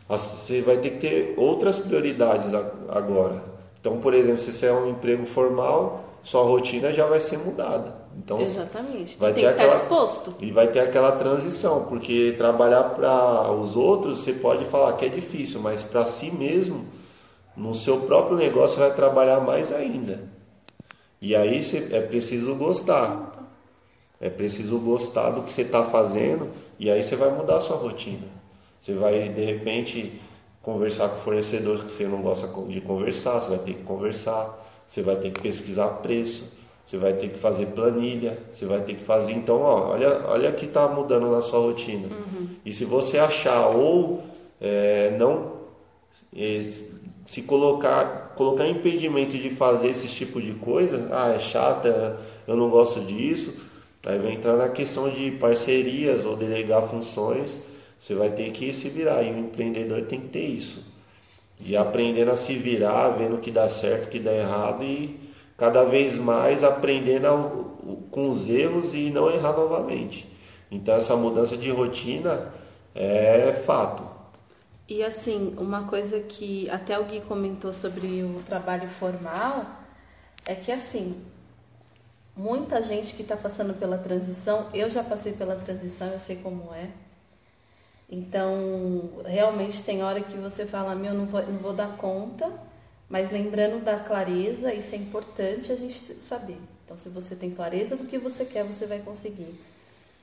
você 0.09 0.63
vai 0.63 0.79
ter 0.79 0.91
que 0.93 0.99
ter 0.99 1.35
outras 1.37 1.79
prioridades 1.79 2.49
agora. 2.89 3.58
Então, 3.89 4.01
por 4.01 4.13
exemplo, 4.13 4.37
se 4.37 4.53
você 4.53 4.67
é 4.67 4.73
um 4.73 4.91
emprego 4.91 5.25
formal, 5.25 6.05
sua 6.23 6.43
rotina 6.43 6.93
já 6.93 7.07
vai 7.07 7.21
ser 7.21 7.39
mudada. 7.39 7.97
Então, 8.19 8.39
Exatamente. 8.39 9.17
Vai 9.17 9.33
ter 9.33 9.41
que 9.41 9.47
aquela, 9.47 9.73
estar 9.73 9.81
disposto. 9.81 10.35
E 10.41 10.53
vai 10.53 10.69
ter 10.69 10.81
aquela 10.81 11.13
transição, 11.13 11.87
porque 11.87 12.35
trabalhar 12.37 12.83
para 12.91 13.51
os 13.53 13.77
outros, 13.77 14.19
você 14.19 14.35
pode 14.35 14.67
falar 14.67 14.93
que 14.95 15.07
é 15.07 15.09
difícil, 15.09 15.61
mas 15.61 15.83
para 15.83 16.05
si 16.05 16.31
mesmo, 16.31 16.85
no 17.57 17.75
seu 17.75 18.01
próprio 18.01 18.37
negócio, 18.37 18.79
vai 18.79 18.95
trabalhar 18.95 19.41
mais 19.41 19.73
ainda. 19.73 20.29
E 21.21 21.35
aí 21.35 21.65
você, 21.65 21.89
é 21.91 22.03
preciso 22.03 22.55
gostar. 22.57 23.49
É 24.21 24.29
preciso 24.29 24.79
gostar 24.79 25.31
do 25.31 25.43
que 25.43 25.53
você 25.53 25.63
está 25.63 25.85
fazendo 25.85 26.51
e 26.79 26.91
aí 26.91 27.03
você 27.03 27.17
vai 27.17 27.31
mudar 27.31 27.57
a 27.57 27.61
sua 27.61 27.77
rotina. 27.77 28.27
Você 28.81 28.93
vai, 28.93 29.29
de 29.29 29.45
repente, 29.45 30.21
conversar 30.63 31.09
com 31.09 31.17
o 31.17 31.19
fornecedor 31.19 31.85
que 31.85 31.93
você 31.93 32.05
não 32.05 32.21
gosta 32.21 32.49
de 32.69 32.81
conversar, 32.81 33.41
você 33.41 33.51
vai 33.51 33.59
ter 33.59 33.75
que 33.75 33.83
conversar, 33.83 34.67
você 34.87 35.03
vai 35.03 35.17
ter 35.17 35.31
que 35.31 35.41
pesquisar 35.41 35.89
preço, 35.89 36.53
você 36.85 36.97
vai 36.97 37.13
ter 37.13 37.29
que 37.29 37.39
fazer 37.39 37.67
planilha, 37.67 38.39
você 38.53 38.65
vai 38.65 38.81
ter 38.81 38.95
que 38.95 39.03
fazer. 39.03 39.33
Então, 39.33 39.61
ó, 39.61 39.91
olha, 39.91 40.23
olha 40.27 40.53
que 40.53 40.65
está 40.65 40.89
mudando 40.89 41.31
na 41.31 41.43
sua 41.43 41.61
rotina. 41.61 42.09
Uhum. 42.09 42.49
E 42.65 42.73
se 42.73 42.85
você 42.85 43.19
achar 43.19 43.69
ou 43.69 44.23
é, 44.61 45.15
não 45.19 45.59
é, 46.35 46.71
se 47.27 47.43
colocar, 47.43 48.33
colocar 48.35 48.67
impedimento 48.67 49.37
de 49.37 49.51
fazer 49.51 49.89
esse 49.89 50.09
tipo 50.09 50.41
de 50.41 50.55
coisa, 50.55 51.09
ah, 51.13 51.35
é 51.35 51.39
chata, 51.39 52.19
eu 52.47 52.57
não 52.57 52.71
gosto 52.71 53.01
disso, 53.01 53.55
aí 54.07 54.19
vai 54.19 54.33
entrar 54.33 54.57
na 54.57 54.71
questão 54.71 55.11
de 55.11 55.33
parcerias 55.33 56.25
ou 56.25 56.37
delegar 56.37 56.89
funções, 56.89 57.61
você 57.99 58.15
vai 58.15 58.31
ter 58.31 58.51
que 58.53 58.73
se 58.73 58.89
virar, 58.89 59.23
e 59.23 59.33
o 59.33 59.39
empreendedor 59.39 60.03
tem 60.03 60.21
que 60.21 60.29
ter 60.29 60.47
isso. 60.47 60.85
E 61.61 61.77
aprendendo 61.77 62.31
a 62.31 62.37
se 62.37 62.55
virar, 62.55 63.09
vendo 63.11 63.37
o 63.37 63.41
que 63.41 63.51
dá 63.51 63.69
certo, 63.69 64.07
o 64.07 64.09
que 64.09 64.21
dá 64.21 64.33
errado 64.33 64.85
e 64.85 65.29
cada 65.57 65.85
vez 65.85 66.17
mais 66.17 66.63
aprendendo 66.63 67.27
a, 67.27 68.11
com 68.11 68.31
os 68.31 68.49
erros 68.49 68.95
e 68.95 69.11
não 69.11 69.29
errar 69.31 69.53
novamente. 69.53 70.31
Então 70.71 70.95
essa 70.95 71.17
mudança 71.17 71.57
de 71.57 71.71
rotina 71.71 72.53
é 72.95 73.53
fato. 73.53 74.05
E 74.89 75.03
assim, 75.03 75.55
uma 75.59 75.83
coisa 75.85 76.21
que 76.21 76.71
até 76.71 76.99
o 76.99 77.05
Gui 77.05 77.21
comentou 77.21 77.73
sobre 77.73 78.23
o 78.23 78.43
trabalho 78.47 78.89
formal 78.89 79.67
é 80.47 80.55
que 80.55 80.73
assim, 80.73 81.21
muita 82.35 82.83
gente 82.83 83.15
que 83.15 83.23
está 83.23 83.37
passando 83.37 83.75
pela 83.75 83.99
transição, 83.99 84.69
eu 84.73 84.89
já 84.89 85.03
passei 85.05 85.33
pela 85.33 85.57
transição, 85.57 86.09
eu 86.09 86.21
sei 86.21 86.37
como 86.37 86.73
é. 86.73 86.89
Então, 88.11 89.23
realmente 89.27 89.83
tem 89.83 90.03
hora 90.03 90.21
que 90.21 90.37
você 90.37 90.65
fala, 90.65 90.95
meu, 90.95 91.13
não 91.13 91.27
vou, 91.27 91.43
não 91.43 91.59
vou 91.59 91.75
dar 91.75 91.97
conta, 91.97 92.51
mas 93.09 93.31
lembrando 93.31 93.85
da 93.85 93.99
clareza, 93.99 94.73
isso 94.73 94.95
é 94.95 94.99
importante 94.99 95.71
a 95.71 95.77
gente 95.77 96.15
saber. 96.15 96.59
Então, 96.85 96.99
se 96.99 97.11
você 97.11 97.37
tem 97.37 97.51
clareza 97.51 97.97
do 97.97 98.07
que 98.07 98.17
você 98.17 98.47
quer, 98.47 98.65
você 98.65 98.87
vai 98.87 99.01
conseguir. 99.01 99.55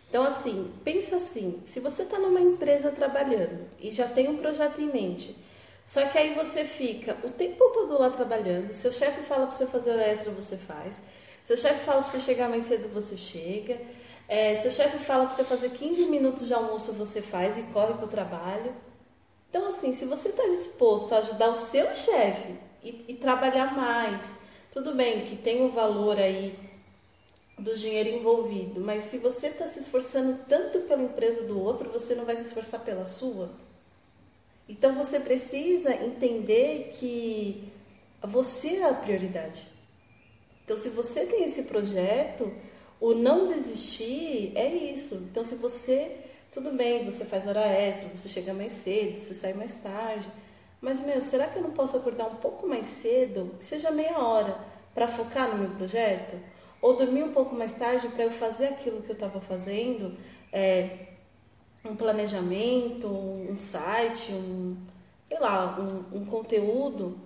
Então, 0.09 0.23
assim, 0.23 0.71
pensa 0.83 1.17
assim: 1.17 1.61
se 1.63 1.79
você 1.79 2.03
está 2.03 2.17
numa 2.17 2.41
empresa 2.41 2.91
trabalhando 2.91 3.67
e 3.79 3.91
já 3.91 4.07
tem 4.07 4.29
um 4.29 4.37
projeto 4.37 4.81
em 4.81 4.91
mente, 4.91 5.35
só 5.83 6.03
que 6.07 6.17
aí 6.17 6.33
você 6.33 6.65
fica 6.65 7.15
o 7.23 7.29
tempo 7.29 7.69
todo 7.71 7.99
lá 7.99 8.09
trabalhando, 8.09 8.73
seu 8.73 8.91
chefe 8.91 9.21
fala 9.21 9.45
para 9.45 9.55
você 9.55 9.67
fazer 9.67 9.91
hora 9.91 10.07
extra, 10.07 10.31
você 10.31 10.57
faz, 10.57 11.01
seu 11.43 11.55
chefe 11.55 11.85
fala 11.85 12.01
para 12.01 12.11
você 12.11 12.19
chegar 12.19 12.49
mais 12.49 12.63
cedo, 12.63 12.91
você 12.91 13.15
chega, 13.15 13.79
é, 14.27 14.55
seu 14.55 14.71
chefe 14.71 14.99
fala 14.99 15.25
para 15.25 15.35
você 15.35 15.43
fazer 15.43 15.69
15 15.69 16.05
minutos 16.05 16.47
de 16.47 16.53
almoço, 16.53 16.93
você 16.93 17.21
faz 17.21 17.57
e 17.57 17.61
corre 17.63 17.93
para 17.93 18.05
o 18.05 18.09
trabalho. 18.09 18.73
Então, 19.49 19.67
assim, 19.67 19.93
se 19.93 20.05
você 20.05 20.29
está 20.29 20.43
disposto 20.47 21.13
a 21.13 21.19
ajudar 21.19 21.49
o 21.49 21.55
seu 21.55 21.93
chefe 21.93 22.55
e, 22.83 23.05
e 23.07 23.13
trabalhar 23.13 23.75
mais, 23.75 24.39
tudo 24.73 24.93
bem 24.93 25.25
que 25.25 25.35
tem 25.35 25.63
o 25.63 25.69
valor 25.69 26.17
aí 26.17 26.57
do 27.57 27.73
dinheiro 27.73 28.09
envolvido, 28.09 28.81
mas 28.81 29.03
se 29.03 29.17
você 29.17 29.47
está 29.47 29.65
se 29.67 29.79
esforçando 29.79 30.39
tanto 30.49 30.79
pela 30.81 31.03
empresa 31.03 31.43
do 31.43 31.59
outro, 31.61 31.89
você 31.89 32.13
não 32.13 32.25
vai 32.25 32.35
se 32.35 32.45
esforçar 32.45 32.81
pela 32.81 33.05
sua. 33.05 33.49
Então 34.67 34.95
você 34.95 35.19
precisa 35.19 35.93
entender 35.93 36.91
que 36.93 37.71
você 38.21 38.77
é 38.77 38.89
a 38.89 38.93
prioridade. 38.93 39.67
Então, 40.63 40.77
se 40.77 40.89
você 40.89 41.25
tem 41.27 41.43
esse 41.43 41.63
projeto, 41.63 42.51
o 42.99 43.13
não 43.13 43.45
desistir 43.45 44.51
é 44.55 44.67
isso. 44.67 45.15
Então, 45.29 45.43
se 45.43 45.55
você, 45.55 46.17
tudo 46.51 46.71
bem, 46.71 47.05
você 47.05 47.25
faz 47.25 47.47
hora 47.47 47.65
extra, 47.65 48.09
você 48.09 48.29
chega 48.29 48.53
mais 48.53 48.73
cedo, 48.73 49.19
você 49.19 49.33
sai 49.33 49.53
mais 49.53 49.75
tarde, 49.75 50.27
mas 50.81 51.01
meu, 51.01 51.21
será 51.21 51.47
que 51.47 51.57
eu 51.57 51.63
não 51.63 51.71
posso 51.71 51.97
acordar 51.97 52.27
um 52.27 52.35
pouco 52.35 52.67
mais 52.67 52.87
cedo, 52.87 53.51
que 53.59 53.65
seja 53.65 53.91
meia 53.91 54.19
hora, 54.19 54.57
para 54.93 55.07
focar 55.07 55.49
no 55.49 55.57
meu 55.57 55.71
projeto? 55.71 56.35
ou 56.85 56.95
dormir 56.95 57.23
um 57.23 57.31
pouco 57.31 57.55
mais 57.55 57.73
tarde 57.73 58.07
para 58.09 58.25
eu 58.25 58.31
fazer 58.31 58.67
aquilo 58.67 59.01
que 59.01 59.09
eu 59.09 59.15
estava 59.15 59.41
fazendo, 59.41 60.15
é, 60.53 61.07
um 61.83 61.95
planejamento, 61.95 63.07
um 63.07 63.57
site, 63.57 64.31
um, 64.31 64.77
sei 65.27 65.39
lá, 65.39 65.79
um, 65.79 66.19
um 66.19 66.25
conteúdo. 66.25 67.17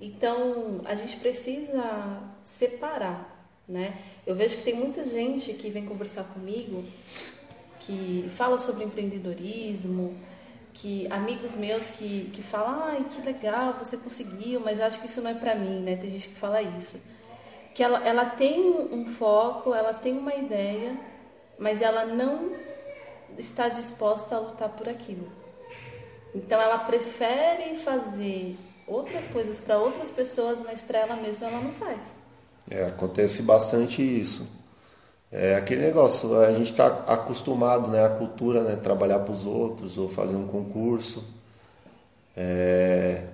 Então, 0.00 0.80
a 0.86 0.94
gente 0.94 1.18
precisa 1.18 2.22
separar, 2.42 3.31
né? 3.68 3.96
Eu 4.26 4.34
vejo 4.34 4.56
que 4.56 4.64
tem 4.64 4.74
muita 4.74 5.06
gente 5.06 5.52
que 5.54 5.70
vem 5.70 5.84
conversar 5.84 6.24
comigo 6.24 6.84
que 7.80 8.26
fala 8.36 8.58
sobre 8.58 8.84
empreendedorismo, 8.84 10.16
que 10.72 11.06
amigos 11.10 11.56
meus 11.56 11.90
que, 11.90 12.30
que 12.32 12.42
falam, 12.42 12.84
ai, 12.84 13.06
que 13.10 13.20
legal, 13.22 13.74
você 13.74 13.96
conseguiu, 13.96 14.60
mas 14.60 14.80
acho 14.80 15.00
que 15.00 15.06
isso 15.06 15.20
não 15.20 15.30
é 15.30 15.34
para 15.34 15.54
mim, 15.54 15.80
né? 15.80 15.96
Tem 15.96 16.08
gente 16.10 16.28
que 16.28 16.36
fala 16.36 16.62
isso 16.62 17.00
que 17.74 17.82
ela, 17.82 18.06
ela 18.06 18.26
tem 18.26 18.70
um 18.70 19.06
foco, 19.06 19.74
ela 19.74 19.94
tem 19.94 20.18
uma 20.18 20.34
ideia, 20.34 20.98
mas 21.58 21.80
ela 21.80 22.04
não 22.04 22.54
está 23.38 23.68
disposta 23.68 24.36
a 24.36 24.38
lutar 24.38 24.68
por 24.70 24.88
aquilo. 24.88 25.30
Então 26.34 26.60
ela 26.60 26.78
prefere 26.78 27.76
fazer 27.76 28.56
outras 28.86 29.26
coisas 29.26 29.60
para 29.60 29.78
outras 29.78 30.10
pessoas, 30.10 30.60
mas 30.60 30.80
para 30.82 30.98
ela 30.98 31.16
mesma 31.16 31.46
ela 31.46 31.60
não 31.60 31.72
faz. 31.72 32.14
É, 32.70 32.84
acontece 32.84 33.42
bastante 33.42 34.02
isso. 34.02 34.48
É 35.30 35.54
aquele 35.56 35.80
negócio, 35.80 36.38
a 36.38 36.52
gente 36.52 36.72
está 36.72 36.86
acostumado, 37.08 37.88
né, 37.88 38.04
a 38.04 38.10
cultura, 38.10 38.62
né, 38.62 38.76
trabalhar 38.76 39.20
para 39.20 39.32
os 39.32 39.46
outros 39.46 39.96
ou 39.96 40.08
fazer 40.08 40.36
um 40.36 40.46
concurso. 40.46 41.24
É. 42.36 43.24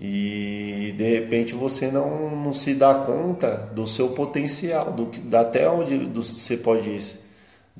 E 0.00 0.94
de 0.96 1.04
repente 1.04 1.54
você 1.54 1.90
não, 1.90 2.30
não 2.30 2.52
se 2.52 2.74
dá 2.74 2.94
conta 2.94 3.68
do 3.72 3.86
seu 3.86 4.10
potencial, 4.10 4.92
do, 4.92 5.10
até 5.36 5.68
onde 5.68 5.98
do, 5.98 6.22
você 6.22 6.56
pode 6.56 6.88
ir. 6.88 7.18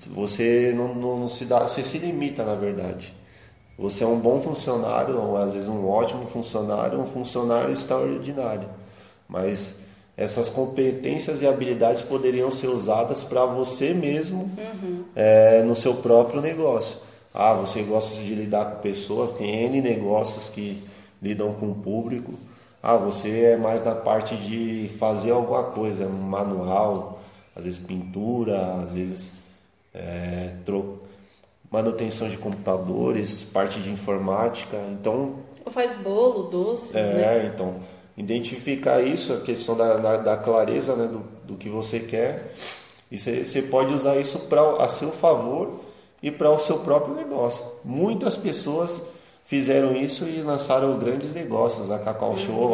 Você 0.09 0.73
não, 0.77 0.95
não, 0.95 1.19
não, 1.21 1.29
se 1.29 1.45
dá, 1.45 1.61
você 1.61 1.83
se 1.83 1.99
limita 1.99 2.45
na 2.45 2.55
verdade. 2.55 3.15
Você 3.79 4.05
é 4.05 4.07
um 4.07 4.19
bom 4.19 4.41
funcionário, 4.41 5.17
ou 5.19 5.37
às 5.37 5.55
vezes 5.55 5.69
um 5.69 5.87
ótimo 5.89 6.27
funcionário, 6.27 7.01
um 7.01 7.07
funcionário 7.07 7.73
extraordinário. 7.73 8.69
Mas 9.27 9.77
essas 10.17 10.51
competências 10.51 11.41
e 11.41 11.47
habilidades 11.47 12.03
poderiam 12.03 12.51
ser 12.51 12.69
usadas 12.69 13.25
para 13.25 13.45
você 13.47 13.95
mesmo 13.95 14.51
uhum. 14.59 15.05
é, 15.17 15.63
no 15.63 15.75
seu 15.75 15.95
próprio 15.95 16.41
negócio. 16.41 16.99
Ah, 17.33 17.55
você 17.55 17.83
gosta 17.83 18.17
de 18.17 18.35
lidar 18.35 18.65
com 18.67 18.83
pessoas, 18.83 19.33
tem 19.33 19.65
N 19.65 19.81
negócios 19.81 20.49
que 20.49 20.83
lidam 21.23 21.53
com 21.55 21.71
o 21.71 21.75
público. 21.75 22.35
Ah, 22.83 22.97
você 22.97 23.53
é 23.53 23.57
mais 23.57 23.85
na 23.85 23.95
parte 23.95 24.37
de 24.37 24.91
fazer 24.99 25.31
alguma 25.31 25.65
coisa, 25.65 26.09
manual, 26.09 27.21
às 27.55 27.65
vezes 27.65 27.79
pintura, 27.79 28.83
às 28.83 28.95
vezes 28.95 29.35
é, 29.95 30.51
manutenção 31.71 32.29
de 32.29 32.37
computadores, 32.37 33.45
parte 33.45 33.81
de 33.81 33.91
informática. 33.91 34.77
Então. 34.91 35.37
Ou 35.65 35.71
faz 35.71 35.95
bolo, 35.95 36.45
doces, 36.45 36.95
é, 36.95 37.15
né? 37.15 37.51
então. 37.53 37.77
Identificar 38.17 39.01
isso, 39.01 39.33
a 39.33 39.41
questão 39.41 39.77
da, 39.77 39.97
da, 39.97 40.17
da 40.17 40.37
clareza 40.37 40.95
né, 40.95 41.07
do, 41.07 41.23
do 41.45 41.57
que 41.57 41.69
você 41.69 42.01
quer. 42.01 42.55
E 43.11 43.19
você 43.19 43.63
pode 43.63 43.93
usar 43.93 44.17
isso 44.17 44.39
pra, 44.41 44.63
a 44.77 44.89
seu 44.89 45.11
favor 45.11 45.81
e 46.23 46.31
para 46.31 46.51
o 46.51 46.59
seu 46.59 46.79
próprio 46.79 47.15
negócio. 47.15 47.65
Muitas 47.85 48.37
pessoas 48.37 49.03
fizeram 49.45 49.97
isso 49.97 50.25
e 50.25 50.43
lançaram 50.43 50.99
grandes 50.99 51.35
negócios. 51.35 51.91
A 51.91 51.99
Cacau 51.99 52.37
Show 52.37 52.73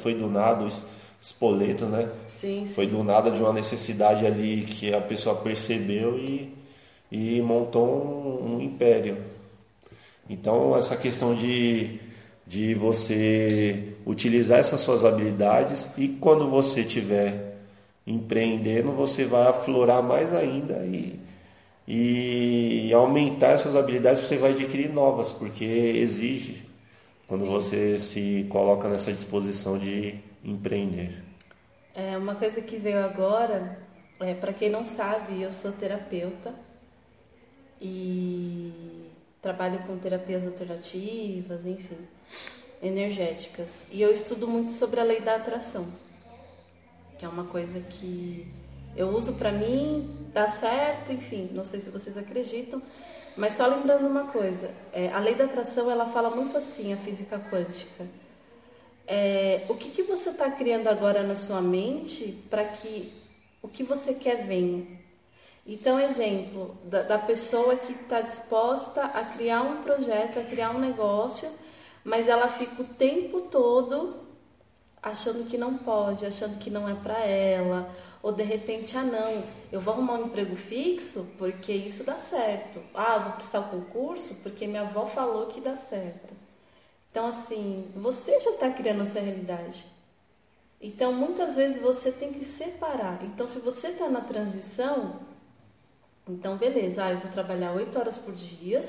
foi 0.00 0.14
do 0.14 0.28
nada, 0.28 0.64
os 0.64 0.82
espoletos, 1.20 1.88
né? 1.88 2.08
Sim, 2.26 2.64
sim. 2.66 2.74
Foi 2.74 2.86
do 2.86 3.02
nada 3.02 3.30
de 3.30 3.40
uma 3.40 3.52
necessidade 3.52 4.26
ali 4.26 4.62
que 4.62 4.94
a 4.94 5.00
pessoa 5.00 5.34
percebeu 5.36 6.18
e, 6.18 6.54
e 7.10 7.40
montou 7.42 7.86
um, 7.86 8.56
um 8.56 8.60
império. 8.60 9.16
Então, 10.28 10.76
essa 10.76 10.96
questão 10.96 11.34
de, 11.34 11.98
de 12.46 12.74
você 12.74 13.94
utilizar 14.06 14.58
essas 14.58 14.80
suas 14.80 15.04
habilidades 15.04 15.88
e 15.96 16.08
quando 16.08 16.48
você 16.48 16.80
estiver 16.80 17.56
empreendendo, 18.06 18.92
você 18.92 19.24
vai 19.24 19.48
aflorar 19.48 20.02
mais 20.02 20.32
ainda 20.34 20.84
e 20.84 21.18
e 21.86 22.90
aumentar 22.94 23.48
essas 23.48 23.76
habilidades 23.76 24.20
você 24.20 24.38
vai 24.38 24.52
adquirir 24.52 24.90
novas, 24.90 25.32
porque 25.32 25.64
exige 25.64 26.66
quando 27.26 27.44
Sim. 27.44 27.50
você 27.50 27.98
se 27.98 28.46
coloca 28.48 28.88
nessa 28.88 29.12
disposição 29.12 29.78
de 29.78 30.14
empreender. 30.42 31.22
É 31.94 32.16
uma 32.16 32.34
coisa 32.34 32.60
que 32.60 32.76
veio 32.76 33.04
agora, 33.04 33.78
é, 34.20 34.34
para 34.34 34.52
quem 34.52 34.68
não 34.68 34.84
sabe, 34.84 35.42
eu 35.42 35.50
sou 35.50 35.72
terapeuta 35.72 36.54
e 37.80 38.93
trabalho 39.44 39.80
com 39.80 39.98
terapias 39.98 40.46
alternativas, 40.46 41.66
enfim, 41.66 41.98
energéticas. 42.82 43.86
E 43.92 44.00
eu 44.00 44.10
estudo 44.10 44.48
muito 44.48 44.72
sobre 44.72 44.98
a 45.00 45.04
lei 45.04 45.20
da 45.20 45.36
atração, 45.36 45.86
que 47.18 47.26
é 47.26 47.28
uma 47.28 47.44
coisa 47.44 47.78
que 47.78 48.50
eu 48.96 49.08
uso 49.08 49.34
para 49.34 49.52
mim, 49.52 50.30
dá 50.32 50.48
certo, 50.48 51.12
enfim, 51.12 51.50
não 51.52 51.62
sei 51.62 51.80
se 51.80 51.90
vocês 51.90 52.16
acreditam, 52.16 52.80
mas 53.36 53.52
só 53.52 53.66
lembrando 53.66 54.06
uma 54.06 54.28
coisa, 54.28 54.70
é, 54.94 55.08
a 55.10 55.18
lei 55.18 55.34
da 55.34 55.44
atração 55.44 55.90
ela 55.90 56.06
fala 56.08 56.30
muito 56.30 56.56
assim, 56.56 56.94
a 56.94 56.96
física 56.96 57.38
quântica. 57.38 58.06
É, 59.06 59.66
o 59.68 59.74
que, 59.74 59.90
que 59.90 60.04
você 60.04 60.30
está 60.30 60.50
criando 60.50 60.88
agora 60.88 61.22
na 61.22 61.34
sua 61.34 61.60
mente 61.60 62.42
para 62.48 62.64
que 62.64 63.12
o 63.60 63.68
que 63.68 63.82
você 63.82 64.14
quer 64.14 64.46
venha? 64.46 65.03
Então, 65.66 65.98
exemplo 65.98 66.76
da, 66.84 67.02
da 67.02 67.18
pessoa 67.18 67.76
que 67.76 67.92
está 67.92 68.20
disposta 68.20 69.04
a 69.04 69.24
criar 69.24 69.62
um 69.62 69.80
projeto, 69.80 70.38
a 70.38 70.44
criar 70.44 70.70
um 70.70 70.78
negócio, 70.78 71.50
mas 72.04 72.28
ela 72.28 72.48
fica 72.48 72.82
o 72.82 72.86
tempo 72.86 73.42
todo 73.42 74.22
achando 75.02 75.48
que 75.48 75.56
não 75.56 75.78
pode, 75.78 76.26
achando 76.26 76.58
que 76.58 76.70
não 76.70 76.88
é 76.88 76.94
para 76.94 77.18
ela, 77.24 77.94
ou 78.22 78.32
de 78.32 78.42
repente, 78.42 78.96
ah 78.96 79.02
não, 79.02 79.44
eu 79.70 79.80
vou 79.80 79.92
arrumar 79.94 80.14
um 80.14 80.26
emprego 80.26 80.56
fixo 80.56 81.34
porque 81.38 81.72
isso 81.72 82.04
dá 82.04 82.18
certo. 82.18 82.80
Ah, 82.94 83.18
vou 83.18 83.32
prestar 83.32 83.60
o 83.60 83.68
concurso 83.68 84.36
porque 84.42 84.66
minha 84.66 84.82
avó 84.82 85.04
falou 85.06 85.46
que 85.46 85.60
dá 85.60 85.76
certo. 85.76 86.32
Então, 87.10 87.26
assim, 87.26 87.90
você 87.94 88.40
já 88.40 88.50
está 88.50 88.70
criando 88.70 89.02
a 89.02 89.04
sua 89.04 89.20
realidade. 89.20 89.86
Então, 90.80 91.12
muitas 91.12 91.54
vezes 91.54 91.80
você 91.80 92.10
tem 92.10 92.32
que 92.32 92.44
separar. 92.44 93.22
Então, 93.24 93.46
se 93.46 93.58
você 93.60 93.88
está 93.88 94.08
na 94.08 94.22
transição, 94.22 95.20
então 96.28 96.56
beleza, 96.56 97.04
ah, 97.04 97.10
eu 97.10 97.18
vou 97.18 97.30
trabalhar 97.30 97.72
oito 97.72 97.98
horas 97.98 98.18
por 98.18 98.34
dia. 98.34 98.80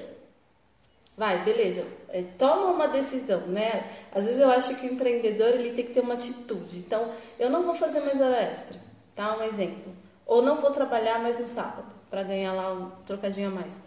Vai, 1.18 1.44
beleza. 1.46 1.86
É, 2.10 2.24
toma 2.38 2.72
uma 2.72 2.88
decisão, 2.88 3.42
né? 3.48 3.90
Às 4.12 4.26
vezes 4.26 4.40
eu 4.42 4.50
acho 4.50 4.76
que 4.76 4.88
o 4.88 4.94
empreendedor 4.94 5.48
ele 5.50 5.72
tem 5.72 5.86
que 5.86 5.94
ter 5.94 6.02
uma 6.02 6.16
atitude. 6.16 6.78
Então, 6.78 7.14
eu 7.40 7.50
não 7.50 7.64
vou 7.64 7.74
fazer 7.74 8.02
mais 8.02 8.20
hora 8.20 8.42
extra 8.42 8.78
tá? 9.16 9.38
Um 9.38 9.44
exemplo. 9.44 9.96
Ou 10.26 10.42
não 10.42 10.60
vou 10.60 10.72
trabalhar 10.72 11.20
mais 11.20 11.40
no 11.40 11.48
sábado 11.48 11.96
para 12.10 12.22
ganhar 12.22 12.54
lá 12.54 12.74
um 12.74 12.92
trocadinho 13.06 13.48
a 13.48 13.52
mais. 13.52 13.82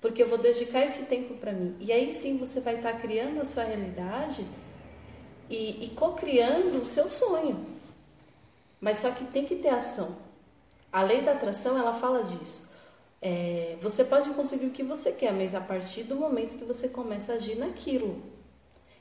Porque 0.00 0.22
eu 0.22 0.28
vou 0.28 0.36
dedicar 0.36 0.84
esse 0.84 1.06
tempo 1.06 1.34
para 1.34 1.52
mim. 1.52 1.76
E 1.78 1.92
aí 1.92 2.12
sim 2.12 2.36
você 2.36 2.60
vai 2.60 2.76
estar 2.76 2.92
tá 2.92 2.98
criando 2.98 3.40
a 3.40 3.44
sua 3.44 3.62
realidade 3.62 4.46
e, 5.48 5.84
e 5.84 5.90
co-criando 5.90 6.82
o 6.82 6.86
seu 6.86 7.08
sonho. 7.10 7.64
Mas 8.80 8.98
só 8.98 9.12
que 9.12 9.24
tem 9.26 9.46
que 9.46 9.56
ter 9.56 9.68
ação. 9.68 10.16
A 10.92 11.02
lei 11.02 11.22
da 11.22 11.32
atração, 11.32 11.78
ela 11.78 11.94
fala 11.94 12.24
disso. 12.24 12.68
É, 13.24 13.76
você 13.80 14.04
pode 14.04 14.28
conseguir 14.30 14.66
o 14.66 14.70
que 14.70 14.82
você 14.82 15.12
quer, 15.12 15.32
mas 15.32 15.54
a 15.54 15.60
partir 15.60 16.02
do 16.02 16.16
momento 16.16 16.58
que 16.58 16.64
você 16.64 16.88
começa 16.88 17.32
a 17.32 17.36
agir 17.36 17.56
naquilo. 17.56 18.20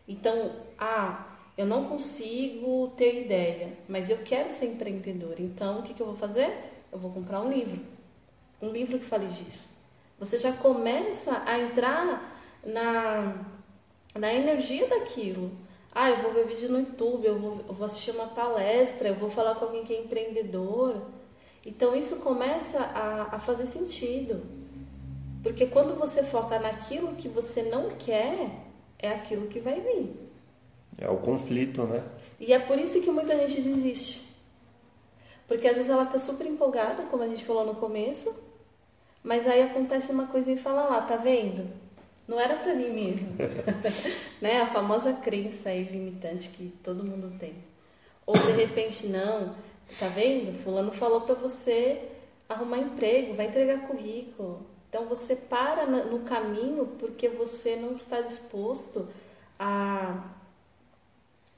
Então, 0.07 0.51
ah, 0.77 1.27
eu 1.57 1.65
não 1.65 1.85
consigo 1.85 2.93
ter 2.95 3.23
ideia, 3.23 3.73
mas 3.89 4.11
eu 4.11 4.17
quero 4.19 4.51
ser 4.51 4.67
empreendedor. 4.67 5.35
Então, 5.39 5.79
o 5.79 5.83
que, 5.83 5.95
que 5.95 6.01
eu 6.01 6.05
vou 6.05 6.15
fazer? 6.15 6.53
Eu 6.91 6.99
vou 6.99 7.11
comprar 7.11 7.41
um 7.41 7.51
livro. 7.51 7.79
Um 8.61 8.69
livro 8.69 8.99
que 8.99 9.05
fale 9.05 9.25
disso. 9.25 9.69
Você 10.19 10.37
já 10.37 10.53
começa 10.53 11.41
a 11.47 11.59
entrar 11.59 12.39
na, 12.63 13.43
na 14.13 14.31
energia 14.31 14.87
daquilo. 14.87 15.51
Ah, 15.91 16.11
eu 16.11 16.17
vou 16.17 16.31
ver 16.31 16.45
vídeo 16.45 16.69
no 16.69 16.79
YouTube, 16.79 17.25
eu 17.25 17.39
vou, 17.39 17.65
eu 17.67 17.73
vou 17.73 17.85
assistir 17.85 18.11
uma 18.11 18.27
palestra, 18.27 19.09
eu 19.09 19.15
vou 19.15 19.31
falar 19.31 19.55
com 19.55 19.65
alguém 19.65 19.83
que 19.83 19.93
é 19.93 19.99
empreendedor. 19.99 21.01
Então, 21.65 21.95
isso 21.95 22.17
começa 22.17 22.79
a, 22.79 23.35
a 23.35 23.39
fazer 23.39 23.65
sentido. 23.65 24.41
Porque 25.43 25.65
quando 25.65 25.97
você 25.97 26.23
foca 26.23 26.59
naquilo 26.59 27.15
que 27.15 27.27
você 27.27 27.63
não 27.63 27.89
quer, 27.89 28.49
é 28.97 29.09
aquilo 29.09 29.47
que 29.47 29.59
vai 29.59 29.79
vir. 29.79 30.31
É 30.97 31.09
o 31.09 31.17
conflito, 31.17 31.85
né? 31.85 32.03
E 32.39 32.53
é 32.53 32.59
por 32.59 32.77
isso 32.77 33.01
que 33.01 33.11
muita 33.11 33.37
gente 33.37 33.61
desiste. 33.61 34.31
Porque 35.47 35.67
às 35.67 35.75
vezes 35.75 35.89
ela 35.89 36.05
tá 36.05 36.17
super 36.17 36.47
empolgada, 36.47 37.03
como 37.03 37.23
a 37.23 37.27
gente 37.27 37.43
falou 37.43 37.65
no 37.65 37.75
começo, 37.75 38.33
mas 39.23 39.47
aí 39.47 39.61
acontece 39.61 40.11
uma 40.11 40.27
coisa 40.27 40.51
e 40.51 40.57
fala 40.57 40.83
lá, 40.83 41.01
tá 41.01 41.15
vendo? 41.15 41.67
Não 42.27 42.39
era 42.39 42.55
para 42.55 42.73
mim 42.73 42.89
mesmo. 42.89 43.35
né? 44.41 44.61
A 44.61 44.67
famosa 44.67 45.13
crença 45.13 45.69
aí 45.69 45.83
limitante 45.83 46.49
que 46.49 46.73
todo 46.83 47.03
mundo 47.03 47.37
tem. 47.37 47.53
Ou 48.25 48.33
de 48.33 48.51
repente 48.51 49.07
não, 49.07 49.55
tá 49.99 50.07
vendo? 50.07 50.57
Fulano 50.63 50.91
falou 50.91 51.21
para 51.21 51.35
você 51.35 52.09
arrumar 52.47 52.77
emprego, 52.77 53.33
vai 53.33 53.47
entregar 53.47 53.87
currículo. 53.87 54.65
Então 54.89 55.05
você 55.05 55.35
para 55.35 55.85
no 55.85 56.19
caminho 56.19 56.85
porque 56.99 57.29
você 57.29 57.75
não 57.75 57.95
está 57.95 58.21
disposto 58.21 59.07
a 59.57 60.23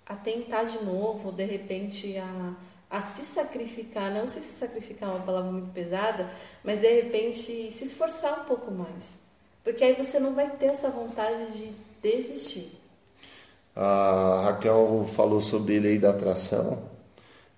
a 0.06 0.15
tentar 0.15 0.63
de 0.63 0.84
novo, 0.84 1.32
de 1.32 1.46
repente 1.46 2.17
a, 2.17 2.54
a 2.89 3.02
se 3.02 3.26
sacrificar, 3.26 4.12
não 4.12 4.28
sei 4.28 4.41
se 4.41 4.54
sacrificar 4.60 5.10
é 5.10 5.13
uma 5.13 5.26
palavra 5.26 5.52
muito 5.52 5.72
pesada, 5.72 6.30
mas 6.63 6.80
de 6.80 7.02
repente 7.02 7.72
se 7.72 7.86
esforçar 7.86 8.41
um 8.41 8.43
pouco 8.43 8.69
mais. 8.72 9.17
Porque 9.63 9.84
aí 9.84 9.93
você 9.93 10.19
não 10.19 10.36
vai 10.36 10.50
ter 10.58 10.67
essa 10.67 10.89
vontade 10.89 11.54
de 11.54 11.72
desistir. 12.02 12.78
A 13.76 14.41
Raquel 14.46 15.06
falou 15.15 15.41
sobre 15.41 15.80
lei 15.80 15.98
da 15.98 16.12
atração. 16.12 16.93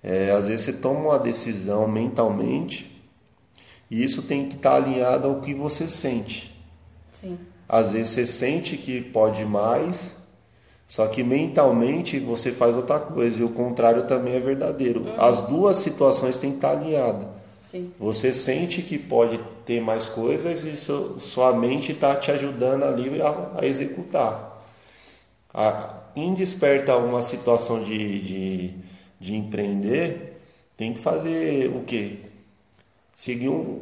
É, 0.07 0.29
às 0.29 0.47
vezes 0.47 0.65
você 0.65 0.73
toma 0.73 0.99
uma 0.99 1.17
decisão 1.17 1.87
mentalmente 1.87 2.95
e 3.89 4.03
isso 4.03 4.21
tem 4.21 4.47
que 4.47 4.55
estar 4.55 4.75
alinhado 4.75 5.27
ao 5.27 5.41
que 5.41 5.51
você 5.51 5.89
sente. 5.89 6.55
Sim. 7.11 7.39
Às 7.67 7.93
vezes 7.93 8.11
você 8.11 8.27
sente 8.27 8.77
que 8.77 9.01
pode 9.01 9.43
mais, 9.43 10.15
só 10.87 11.07
que 11.07 11.23
mentalmente 11.23 12.19
você 12.19 12.51
faz 12.51 12.75
outra 12.75 12.99
coisa 12.99 13.41
e 13.41 13.43
o 13.43 13.49
contrário 13.49 14.03
também 14.03 14.35
é 14.35 14.39
verdadeiro. 14.39 15.01
Uhum. 15.01 15.15
As 15.17 15.41
duas 15.41 15.77
situações 15.77 16.37
têm 16.37 16.51
que 16.51 16.57
estar 16.57 16.77
alinhadas. 16.77 17.25
Sim. 17.59 17.91
Você 17.99 18.31
sente 18.31 18.83
que 18.83 18.99
pode 18.99 19.39
ter 19.65 19.81
mais 19.81 20.07
coisas 20.07 20.63
e 20.63 20.77
sua 20.77 21.51
mente 21.51 21.93
está 21.93 22.15
te 22.15 22.29
ajudando 22.29 22.83
ali 22.83 23.19
a, 23.19 23.59
a 23.59 23.65
executar. 23.65 24.61
A, 25.51 25.95
em 26.15 26.31
desperta 26.35 26.95
uma 26.95 27.23
situação 27.23 27.81
de, 27.81 28.19
de, 28.19 28.73
de 29.25 29.35
empreender, 29.35 30.39
tem 30.77 30.93
que 30.93 30.99
fazer 30.99 31.69
o 31.75 31.81
quê? 31.81 32.19
Seguir 33.15 33.49
um 33.49 33.81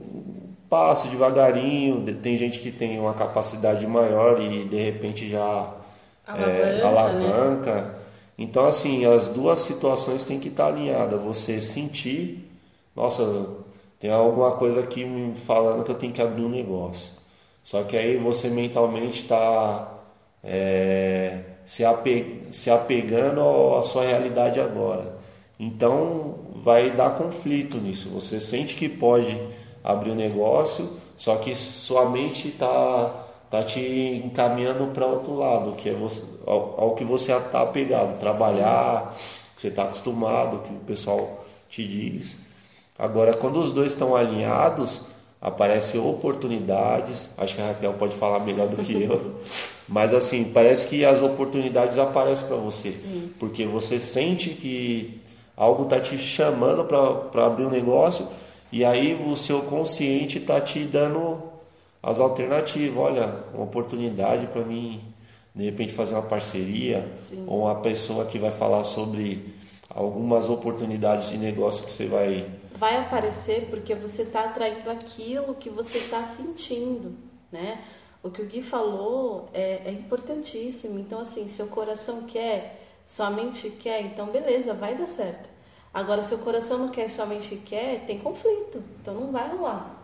passo 0.69 1.07
devagarinho. 1.07 2.03
Tem 2.15 2.37
gente 2.37 2.59
que 2.59 2.71
tem 2.71 2.99
uma 2.99 3.13
capacidade 3.13 3.85
maior 3.85 4.41
e 4.41 4.65
de 4.65 4.77
repente 4.77 5.29
já 5.29 5.71
alavanca. 6.25 6.51
É, 6.51 6.83
alavanca. 6.83 7.75
Né? 7.75 7.91
Então, 8.37 8.65
assim, 8.65 9.05
as 9.05 9.29
duas 9.29 9.59
situações 9.61 10.23
têm 10.23 10.39
que 10.39 10.47
estar 10.47 10.67
alinhadas. 10.67 11.21
Você 11.21 11.61
sentir, 11.61 12.49
nossa, 12.95 13.47
tem 13.99 14.11
alguma 14.11 14.51
coisa 14.51 14.79
aqui 14.79 15.05
me 15.05 15.35
falando 15.35 15.83
que 15.83 15.91
eu 15.91 15.95
tenho 15.95 16.13
que 16.13 16.21
abrir 16.21 16.43
um 16.43 16.49
negócio. 16.49 17.11
Só 17.63 17.83
que 17.83 17.95
aí 17.95 18.17
você 18.17 18.49
mentalmente 18.49 19.21
está 19.21 19.93
é, 20.43 21.39
se, 21.65 21.85
ape, 21.85 22.47
se 22.51 22.69
apegando 22.69 23.41
à 23.75 23.83
sua 23.83 24.03
realidade 24.03 24.59
agora. 24.59 25.15
Então 25.59 26.35
vai 26.63 26.91
dar 26.91 27.11
conflito 27.11 27.77
nisso. 27.77 28.09
Você 28.09 28.39
sente 28.39 28.75
que 28.75 28.89
pode 28.89 29.39
abrir 29.83 30.11
um 30.11 30.15
negócio, 30.15 30.97
só 31.17 31.35
que 31.35 31.55
sua 31.55 32.09
mente 32.09 32.49
está 32.49 33.25
tá 33.49 33.63
te 33.63 33.79
encaminhando 34.25 34.87
para 34.87 35.05
outro 35.05 35.35
lado, 35.35 35.73
que 35.73 35.89
é 35.89 35.93
você, 35.93 36.23
ao, 36.45 36.75
ao 36.79 36.95
que 36.95 37.03
você 37.03 37.31
está 37.31 37.61
apegado, 37.61 38.17
trabalhar, 38.17 39.15
que 39.55 39.61
você 39.61 39.67
está 39.67 39.83
acostumado, 39.83 40.59
que 40.59 40.73
o 40.73 40.79
pessoal 40.79 41.45
te 41.69 41.87
diz. 41.87 42.37
Agora, 42.97 43.33
quando 43.33 43.59
os 43.59 43.71
dois 43.71 43.91
estão 43.91 44.15
alinhados, 44.15 45.01
aparecem 45.41 45.99
oportunidades. 45.99 47.29
Acho 47.37 47.55
que 47.55 47.61
a 47.61 47.67
Raquel 47.67 47.93
pode 47.93 48.15
falar 48.15 48.39
melhor 48.39 48.67
do 48.69 48.77
que 48.77 49.03
eu. 49.03 49.35
Mas 49.89 50.13
assim, 50.13 50.45
parece 50.45 50.87
que 50.87 51.03
as 51.03 51.21
oportunidades 51.21 51.97
aparecem 51.97 52.47
para 52.47 52.55
você. 52.55 52.91
Sim. 52.91 53.33
Porque 53.37 53.65
você 53.65 53.99
sente 53.99 54.51
que 54.51 55.19
algo 55.55 55.83
está 55.83 55.99
te 55.99 56.17
chamando 56.17 56.85
para 56.85 57.45
abrir 57.45 57.65
um 57.65 57.69
negócio 57.69 58.27
e 58.71 58.83
aí 58.83 59.13
o 59.13 59.35
seu 59.35 59.61
consciente 59.61 60.39
está 60.39 60.59
te 60.59 60.83
dando 60.83 61.43
as 62.01 62.19
alternativas. 62.19 62.97
Olha, 62.97 63.43
uma 63.53 63.63
oportunidade 63.63 64.47
para 64.47 64.63
mim, 64.63 64.99
de 65.53 65.65
repente, 65.65 65.93
fazer 65.93 66.15
uma 66.15 66.23
parceria, 66.23 67.07
Sim. 67.17 67.45
ou 67.47 67.61
uma 67.61 67.75
pessoa 67.75 68.25
que 68.25 68.39
vai 68.39 68.51
falar 68.51 68.83
sobre 68.83 69.53
algumas 69.87 70.49
oportunidades 70.49 71.29
de 71.29 71.37
negócio 71.37 71.85
que 71.85 71.91
você 71.91 72.07
vai. 72.07 72.45
Vai 72.75 72.97
aparecer 72.97 73.67
porque 73.69 73.93
você 73.93 74.23
está 74.23 74.45
atraindo 74.45 74.89
aquilo 74.89 75.53
que 75.53 75.69
você 75.69 75.99
está 75.99 76.25
sentindo, 76.25 77.15
né? 77.51 77.79
O 78.23 78.31
que 78.31 78.41
o 78.41 78.45
Gui 78.45 78.63
falou 78.63 79.49
é, 79.53 79.81
é 79.85 79.91
importantíssimo. 79.91 80.97
Então, 80.97 81.19
assim, 81.19 81.47
seu 81.47 81.67
coração 81.67 82.23
quer, 82.23 82.82
sua 83.05 83.29
mente 83.29 83.69
quer, 83.69 84.01
então 84.01 84.27
beleza, 84.27 84.73
vai 84.73 84.95
dar 84.95 85.07
certo. 85.07 85.49
Agora, 85.93 86.23
se 86.23 86.33
o 86.33 86.39
coração 86.39 86.79
não 86.79 86.89
quer, 86.89 87.09
somente 87.09 87.55
quer, 87.57 88.05
tem 88.05 88.17
conflito. 88.19 88.83
Então 88.99 89.13
não 89.13 89.31
vai 89.31 89.47
rolar. 89.55 90.03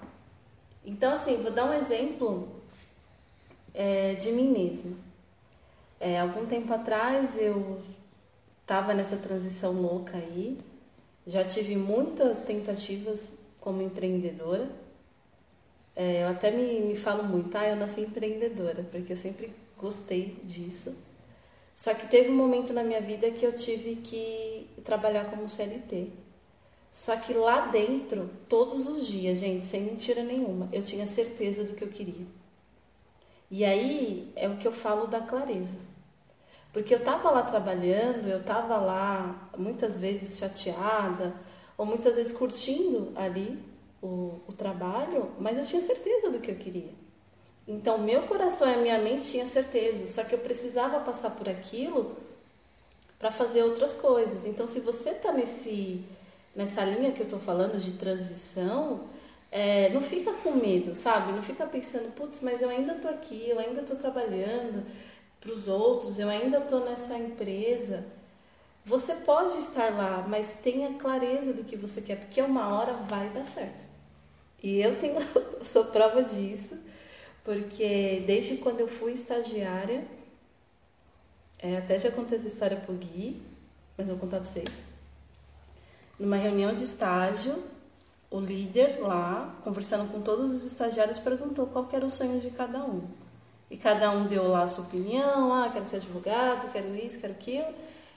Então, 0.85 1.13
assim, 1.13 1.41
vou 1.41 1.51
dar 1.51 1.65
um 1.65 1.73
exemplo 1.73 2.47
é, 3.73 4.13
de 4.13 4.31
mim 4.31 4.51
mesma. 4.51 4.95
É, 5.99 6.19
algum 6.19 6.45
tempo 6.45 6.71
atrás 6.73 7.37
eu 7.37 7.81
estava 8.61 8.93
nessa 8.93 9.17
transição 9.17 9.73
louca 9.73 10.15
aí. 10.15 10.59
Já 11.25 11.43
tive 11.43 11.75
muitas 11.75 12.41
tentativas 12.41 13.39
como 13.59 13.81
empreendedora. 13.81 14.69
É, 15.95 16.23
eu 16.23 16.29
até 16.29 16.51
me, 16.51 16.81
me 16.81 16.95
falo 16.95 17.23
muito, 17.23 17.57
ah, 17.57 17.67
eu 17.67 17.75
nasci 17.75 18.01
empreendedora, 18.01 18.83
porque 18.89 19.13
eu 19.13 19.17
sempre 19.17 19.51
gostei 19.77 20.39
disso. 20.43 20.95
Só 21.79 21.93
que 21.93 22.07
teve 22.07 22.29
um 22.29 22.35
momento 22.35 22.73
na 22.73 22.83
minha 22.83 22.99
vida 22.99 23.31
que 23.31 23.45
eu 23.45 23.53
tive 23.53 23.95
que 23.95 24.69
trabalhar 24.83 25.29
como 25.29 25.47
CLT. 25.47 26.09
Só 26.91 27.15
que 27.15 27.33
lá 27.33 27.67
dentro, 27.67 28.29
todos 28.49 28.85
os 28.85 29.07
dias, 29.07 29.37
gente, 29.37 29.65
sem 29.65 29.83
mentira 29.83 30.21
nenhuma, 30.21 30.67
eu 30.73 30.83
tinha 30.83 31.07
certeza 31.07 31.63
do 31.63 31.75
que 31.75 31.83
eu 31.85 31.87
queria. 31.87 32.27
E 33.49 33.63
aí 33.63 34.29
é 34.35 34.49
o 34.49 34.57
que 34.57 34.67
eu 34.67 34.73
falo 34.73 35.07
da 35.07 35.21
clareza. 35.21 35.77
Porque 36.73 36.93
eu 36.93 36.99
estava 36.99 37.31
lá 37.31 37.43
trabalhando, 37.43 38.27
eu 38.27 38.41
estava 38.41 38.75
lá 38.75 39.49
muitas 39.57 39.97
vezes 39.97 40.37
chateada, 40.37 41.33
ou 41.77 41.85
muitas 41.85 42.17
vezes 42.17 42.33
curtindo 42.33 43.13
ali 43.15 43.57
o, 44.01 44.41
o 44.45 44.51
trabalho, 44.51 45.31
mas 45.39 45.57
eu 45.57 45.63
tinha 45.63 45.81
certeza 45.81 46.29
do 46.29 46.41
que 46.41 46.51
eu 46.51 46.57
queria. 46.57 46.91
Então, 47.69 47.99
meu 47.99 48.23
coração 48.23 48.67
e 48.67 48.73
a 48.73 48.77
minha 48.77 48.97
mente 48.97 49.29
tinha 49.29 49.45
certeza, 49.45 50.07
só 50.07 50.23
que 50.23 50.33
eu 50.33 50.39
precisava 50.39 51.01
passar 51.01 51.29
por 51.29 51.47
aquilo 51.47 52.17
para 53.19 53.31
fazer 53.31 53.61
outras 53.61 53.93
coisas. 53.93 54.43
Então, 54.43 54.67
se 54.67 54.79
você 54.79 55.11
está 55.11 55.31
nesse 55.31 56.03
nessa 56.55 56.83
linha 56.83 57.11
que 57.11 57.19
eu 57.19 57.25
estou 57.25 57.39
falando 57.39 57.79
de 57.79 57.91
transição, 57.91 59.01
é, 59.51 59.89
não 59.89 60.01
fica 60.01 60.33
com 60.33 60.53
medo, 60.53 60.95
sabe? 60.95 61.31
Não 61.31 61.43
fica 61.43 61.63
pensando, 61.67 62.11
putz, 62.15 62.41
mas 62.41 62.63
eu 62.63 62.69
ainda 62.69 62.93
estou 62.93 63.11
aqui, 63.11 63.47
eu 63.47 63.59
ainda 63.59 63.81
estou 63.81 63.95
trabalhando 63.95 64.83
para 65.39 65.51
os 65.51 65.67
outros, 65.67 66.17
eu 66.17 66.27
ainda 66.27 66.57
estou 66.57 66.83
nessa 66.83 67.15
empresa. 67.19 68.03
Você 68.83 69.13
pode 69.13 69.59
estar 69.59 69.95
lá, 69.95 70.25
mas 70.27 70.55
tenha 70.55 70.95
clareza 70.95 71.53
do 71.53 71.63
que 71.63 71.75
você 71.77 72.01
quer, 72.01 72.17
porque 72.17 72.41
uma 72.41 72.75
hora 72.75 72.93
vai 72.93 73.29
dar 73.29 73.45
certo. 73.45 73.87
E 74.61 74.81
eu 74.81 74.99
tenho, 74.99 75.17
sou 75.61 75.85
prova 75.85 76.23
disso 76.23 76.88
porque 77.49 78.23
desde 78.27 78.57
quando 78.57 78.79
eu 78.79 78.87
fui 78.87 79.13
estagiária, 79.13 80.05
é, 81.57 81.77
até 81.77 81.97
já 81.97 82.11
contei 82.11 82.37
essa 82.37 82.45
história 82.45 82.77
pro 82.77 82.93
Gui, 82.93 83.41
mas 83.97 84.07
vou 84.07 84.19
contar 84.19 84.37
pra 84.37 84.45
vocês. 84.45 84.83
Numa 86.19 86.35
reunião 86.35 86.71
de 86.71 86.83
estágio, 86.83 87.63
o 88.29 88.39
líder 88.39 88.99
lá, 88.99 89.57
conversando 89.63 90.11
com 90.11 90.21
todos 90.21 90.51
os 90.51 90.63
estagiários, 90.63 91.17
perguntou 91.17 91.65
qual 91.65 91.89
era 91.91 92.05
o 92.05 92.09
sonho 92.09 92.39
de 92.39 92.51
cada 92.51 92.85
um. 92.85 93.01
E 93.67 93.75
cada 93.75 94.11
um 94.11 94.27
deu 94.27 94.47
lá 94.47 94.65
a 94.65 94.67
sua 94.67 94.83
opinião, 94.83 95.51
ah, 95.51 95.71
quero 95.73 95.87
ser 95.87 95.95
advogado, 95.95 96.71
quero 96.71 96.95
isso, 96.95 97.19
quero 97.19 97.33
aquilo. 97.33 97.73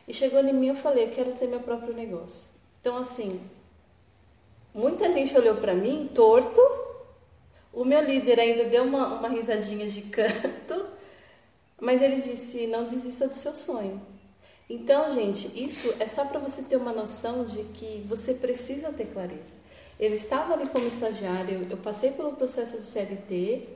E 0.07 0.13
chegou 0.13 0.41
em 0.41 0.53
mim 0.53 0.67
eu 0.67 0.77
falei, 0.77 1.07
quero 1.07 1.33
ter 1.33 1.47
meu 1.47 1.61
próprio 1.61 1.95
negócio. 1.95 2.45
Então, 2.83 2.99
assim, 2.99 3.41
muita 4.75 5.11
gente 5.11 5.35
olhou 5.35 5.57
para 5.57 5.73
mim 5.73 6.11
torto, 6.15 6.61
o 7.73 7.85
meu 7.85 8.03
líder 8.03 8.39
ainda 8.39 8.65
deu 8.65 8.85
uma, 8.85 9.19
uma 9.19 9.29
risadinha 9.29 9.89
de 9.89 10.03
canto, 10.03 10.87
mas 11.81 12.03
ele 12.03 12.17
disse: 12.17 12.67
não 12.67 12.85
desista 12.85 13.27
do 13.29 13.35
seu 13.35 13.55
sonho. 13.55 14.01
Então, 14.69 15.13
gente, 15.13 15.51
isso 15.63 15.95
é 15.99 16.07
só 16.07 16.25
para 16.25 16.39
você 16.39 16.63
ter 16.63 16.77
uma 16.77 16.93
noção 16.93 17.45
de 17.45 17.65
que 17.65 18.05
você 18.09 18.35
precisa 18.35 18.93
ter 18.93 19.07
clareza. 19.07 19.63
Eu 19.99 20.15
estava 20.15 20.55
ali 20.55 20.69
como 20.69 20.87
estagiário, 20.87 21.67
eu 21.71 21.77
passei 21.77 22.13
pelo 22.13 22.33
processo 22.33 22.77
do 22.77 22.83
CLT, 22.83 23.69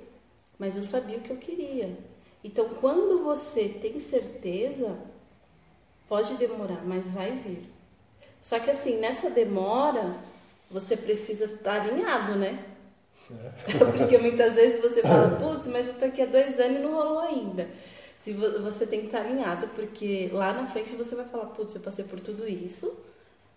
mas 0.58 0.76
eu 0.76 0.82
sabia 0.82 1.18
o 1.18 1.20
que 1.20 1.30
eu 1.30 1.36
queria. 1.36 1.96
Então, 2.42 2.68
quando 2.80 3.22
você 3.24 3.68
tem 3.68 3.98
certeza, 3.98 4.96
pode 6.08 6.34
demorar, 6.36 6.84
mas 6.84 7.10
vai 7.10 7.32
vir. 7.32 7.68
Só 8.40 8.58
que 8.60 8.70
assim, 8.70 8.98
nessa 8.98 9.28
demora, 9.30 10.16
você 10.70 10.96
precisa 10.96 11.46
estar 11.46 11.82
alinhado, 11.82 12.36
né? 12.36 12.64
Porque 13.96 14.18
muitas 14.18 14.54
vezes 14.54 14.80
você 14.80 15.02
fala, 15.02 15.30
putz, 15.36 15.66
mas 15.68 15.86
eu 15.86 15.94
tô 15.94 16.04
aqui 16.04 16.22
há 16.22 16.26
dois 16.26 16.58
anos 16.60 16.78
e 16.78 16.82
não 16.82 16.94
rolou 16.94 17.20
ainda. 17.20 17.68
Se 18.16 18.32
você 18.32 18.86
tem 18.86 19.00
que 19.00 19.06
estar 19.06 19.20
alinhado, 19.20 19.68
porque 19.68 20.30
lá 20.32 20.52
na 20.52 20.66
frente 20.66 20.96
você 20.96 21.14
vai 21.14 21.26
falar, 21.26 21.46
putz, 21.46 21.74
eu 21.74 21.82
passei 21.82 22.04
por 22.04 22.18
tudo 22.18 22.48
isso, 22.48 22.98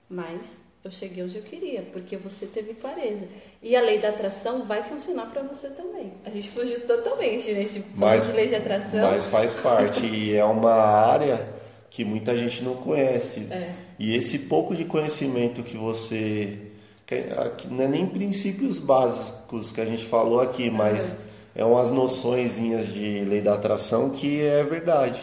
mas 0.09 0.57
eu 0.83 0.91
cheguei 0.91 1.23
onde 1.23 1.37
eu 1.37 1.43
queria, 1.43 1.81
porque 1.93 2.17
você 2.17 2.45
teve 2.45 2.73
clareza. 2.73 3.25
E 3.61 3.75
a 3.75 3.81
lei 3.81 3.99
da 3.99 4.09
atração 4.09 4.65
vai 4.65 4.83
funcionar 4.83 5.27
para 5.27 5.41
você 5.43 5.69
também. 5.69 6.13
A 6.25 6.29
gente 6.29 6.51
fugiu 6.51 6.85
totalmente, 6.85 7.51
né? 7.51 7.63
De, 7.63 7.83
mas, 7.95 8.27
de 8.27 8.33
lei 8.33 8.47
de 8.47 8.55
atração. 8.55 9.09
Mas 9.09 9.27
faz 9.27 9.55
parte 9.55 10.05
e 10.05 10.35
é 10.35 10.43
uma 10.43 10.73
área 10.73 11.49
que 11.89 12.05
muita 12.05 12.37
gente 12.37 12.63
não 12.63 12.75
conhece. 12.75 13.47
É. 13.51 13.73
E 13.97 14.15
esse 14.15 14.39
pouco 14.39 14.75
de 14.75 14.85
conhecimento 14.85 15.63
que 15.63 15.75
você 15.75 16.68
não 17.69 17.83
é 17.83 17.87
nem 17.87 18.05
princípios 18.05 18.77
básicos 18.77 19.71
que 19.71 19.81
a 19.81 19.85
gente 19.85 20.05
falou 20.05 20.39
aqui, 20.39 20.69
mas 20.69 21.15
é 21.55 21.65
umas 21.65 21.89
noções 21.89 22.55
de 22.57 23.25
lei 23.25 23.41
da 23.41 23.55
atração 23.55 24.09
que 24.09 24.41
é 24.41 24.63
verdade. 24.63 25.19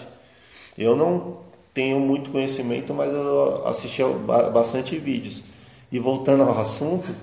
Eu 0.76 0.96
não 0.96 1.38
tenho 1.72 2.00
muito 2.00 2.30
conhecimento, 2.30 2.92
mas 2.92 3.12
eu 3.12 3.66
assisti 3.66 4.02
bastante 4.52 4.98
vídeos. 4.98 5.42
E 5.92 5.98
voltando 5.98 6.42
ao 6.42 6.58
assunto, 6.58 7.14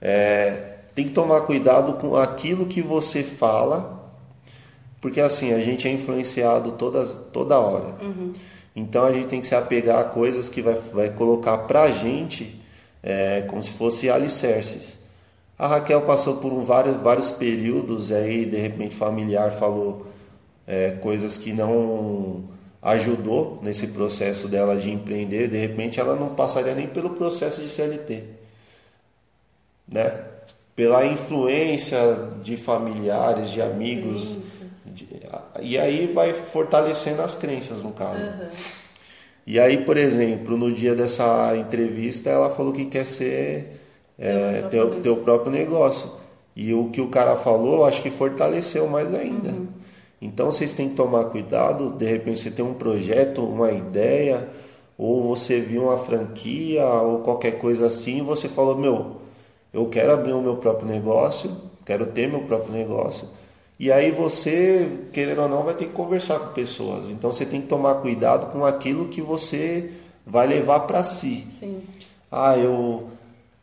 é, 0.00 0.74
tem 0.94 1.06
que 1.06 1.12
tomar 1.12 1.40
cuidado 1.42 1.94
com 1.94 2.14
aquilo 2.16 2.66
que 2.66 2.82
você 2.82 3.22
fala, 3.22 4.12
porque 5.00 5.20
assim, 5.20 5.52
a 5.52 5.60
gente 5.60 5.88
é 5.88 5.92
influenciado 5.92 6.72
toda, 6.72 7.06
toda 7.06 7.58
hora. 7.58 7.94
Uhum. 8.02 8.32
Então 8.76 9.04
a 9.04 9.12
gente 9.12 9.28
tem 9.28 9.40
que 9.40 9.46
se 9.46 9.54
apegar 9.54 9.98
a 9.98 10.04
coisas 10.04 10.48
que 10.48 10.60
vai, 10.60 10.74
vai 10.74 11.10
colocar 11.10 11.56
pra 11.58 11.88
gente 11.88 12.60
é, 13.02 13.42
como 13.42 13.62
se 13.62 13.70
fosse 13.70 14.10
alicerces. 14.10 14.98
A 15.58 15.66
Raquel 15.66 16.02
passou 16.02 16.38
por 16.38 16.52
um, 16.52 16.60
vários, 16.60 16.96
vários 16.96 17.30
períodos 17.30 18.10
aí, 18.10 18.46
de 18.46 18.56
repente 18.56 18.96
familiar 18.96 19.52
falou 19.52 20.06
é, 20.66 20.92
coisas 20.92 21.36
que 21.36 21.52
não 21.52 22.44
ajudou 22.82 23.58
nesse 23.62 23.86
processo 23.88 24.48
dela 24.48 24.76
de 24.76 24.90
empreender, 24.90 25.48
de 25.48 25.58
repente 25.58 26.00
ela 26.00 26.16
não 26.16 26.34
passaria 26.34 26.74
nem 26.74 26.86
pelo 26.86 27.10
processo 27.10 27.60
de 27.60 27.68
CLT, 27.68 28.24
né? 29.86 30.24
Pela 30.74 31.04
influência 31.04 31.98
de 32.42 32.56
familiares, 32.56 33.50
de 33.50 33.60
amigos, 33.60 34.38
de, 34.86 35.06
e 35.60 35.76
aí 35.76 36.06
vai 36.06 36.32
fortalecendo 36.32 37.20
as 37.20 37.34
crenças 37.34 37.82
no 37.82 37.92
caso. 37.92 38.22
Uhum. 38.22 38.48
E 39.46 39.58
aí, 39.58 39.84
por 39.84 39.96
exemplo, 39.96 40.56
no 40.56 40.72
dia 40.72 40.94
dessa 40.94 41.56
entrevista, 41.56 42.30
ela 42.30 42.50
falou 42.50 42.72
que 42.72 42.86
quer 42.86 43.06
ser 43.06 43.80
é, 44.18 44.62
teu, 44.70 45.00
teu 45.00 45.16
próprio 45.16 45.50
negócio. 45.50 46.10
E 46.54 46.74
o 46.74 46.90
que 46.90 47.00
o 47.00 47.08
cara 47.08 47.36
falou, 47.36 47.84
acho 47.84 48.02
que 48.02 48.10
fortaleceu 48.10 48.86
mais 48.86 49.12
ainda. 49.14 49.48
Uhum. 49.48 49.68
Então 50.20 50.50
vocês 50.50 50.72
têm 50.72 50.90
que 50.90 50.94
tomar 50.94 51.24
cuidado, 51.24 51.92
de 51.92 52.04
repente 52.04 52.40
você 52.40 52.50
tem 52.50 52.64
um 52.64 52.74
projeto, 52.74 53.42
uma 53.42 53.72
ideia, 53.72 54.48
ou 54.98 55.34
você 55.34 55.60
viu 55.60 55.84
uma 55.84 55.96
franquia 55.96 56.84
ou 56.84 57.20
qualquer 57.20 57.52
coisa 57.52 57.86
assim, 57.86 58.18
e 58.18 58.22
você 58.22 58.46
falou, 58.46 58.76
meu, 58.76 59.16
eu 59.72 59.86
quero 59.86 60.12
abrir 60.12 60.34
o 60.34 60.42
meu 60.42 60.56
próprio 60.56 60.86
negócio, 60.86 61.50
quero 61.86 62.04
ter 62.06 62.28
meu 62.28 62.42
próprio 62.42 62.72
negócio. 62.72 63.26
E 63.80 63.90
aí 63.90 64.10
você, 64.10 65.06
querendo 65.10 65.40
ou 65.40 65.48
não, 65.48 65.62
vai 65.62 65.72
ter 65.72 65.86
que 65.86 65.94
conversar 65.94 66.38
com 66.38 66.52
pessoas. 66.52 67.08
Então 67.08 67.32
você 67.32 67.46
tem 67.46 67.62
que 67.62 67.66
tomar 67.66 67.94
cuidado 67.94 68.52
com 68.52 68.62
aquilo 68.62 69.08
que 69.08 69.22
você 69.22 69.90
vai 70.26 70.46
levar 70.46 70.80
para 70.80 71.02
si. 71.02 71.46
Sim. 71.48 71.82
Ah, 72.30 72.58
eu 72.58 73.08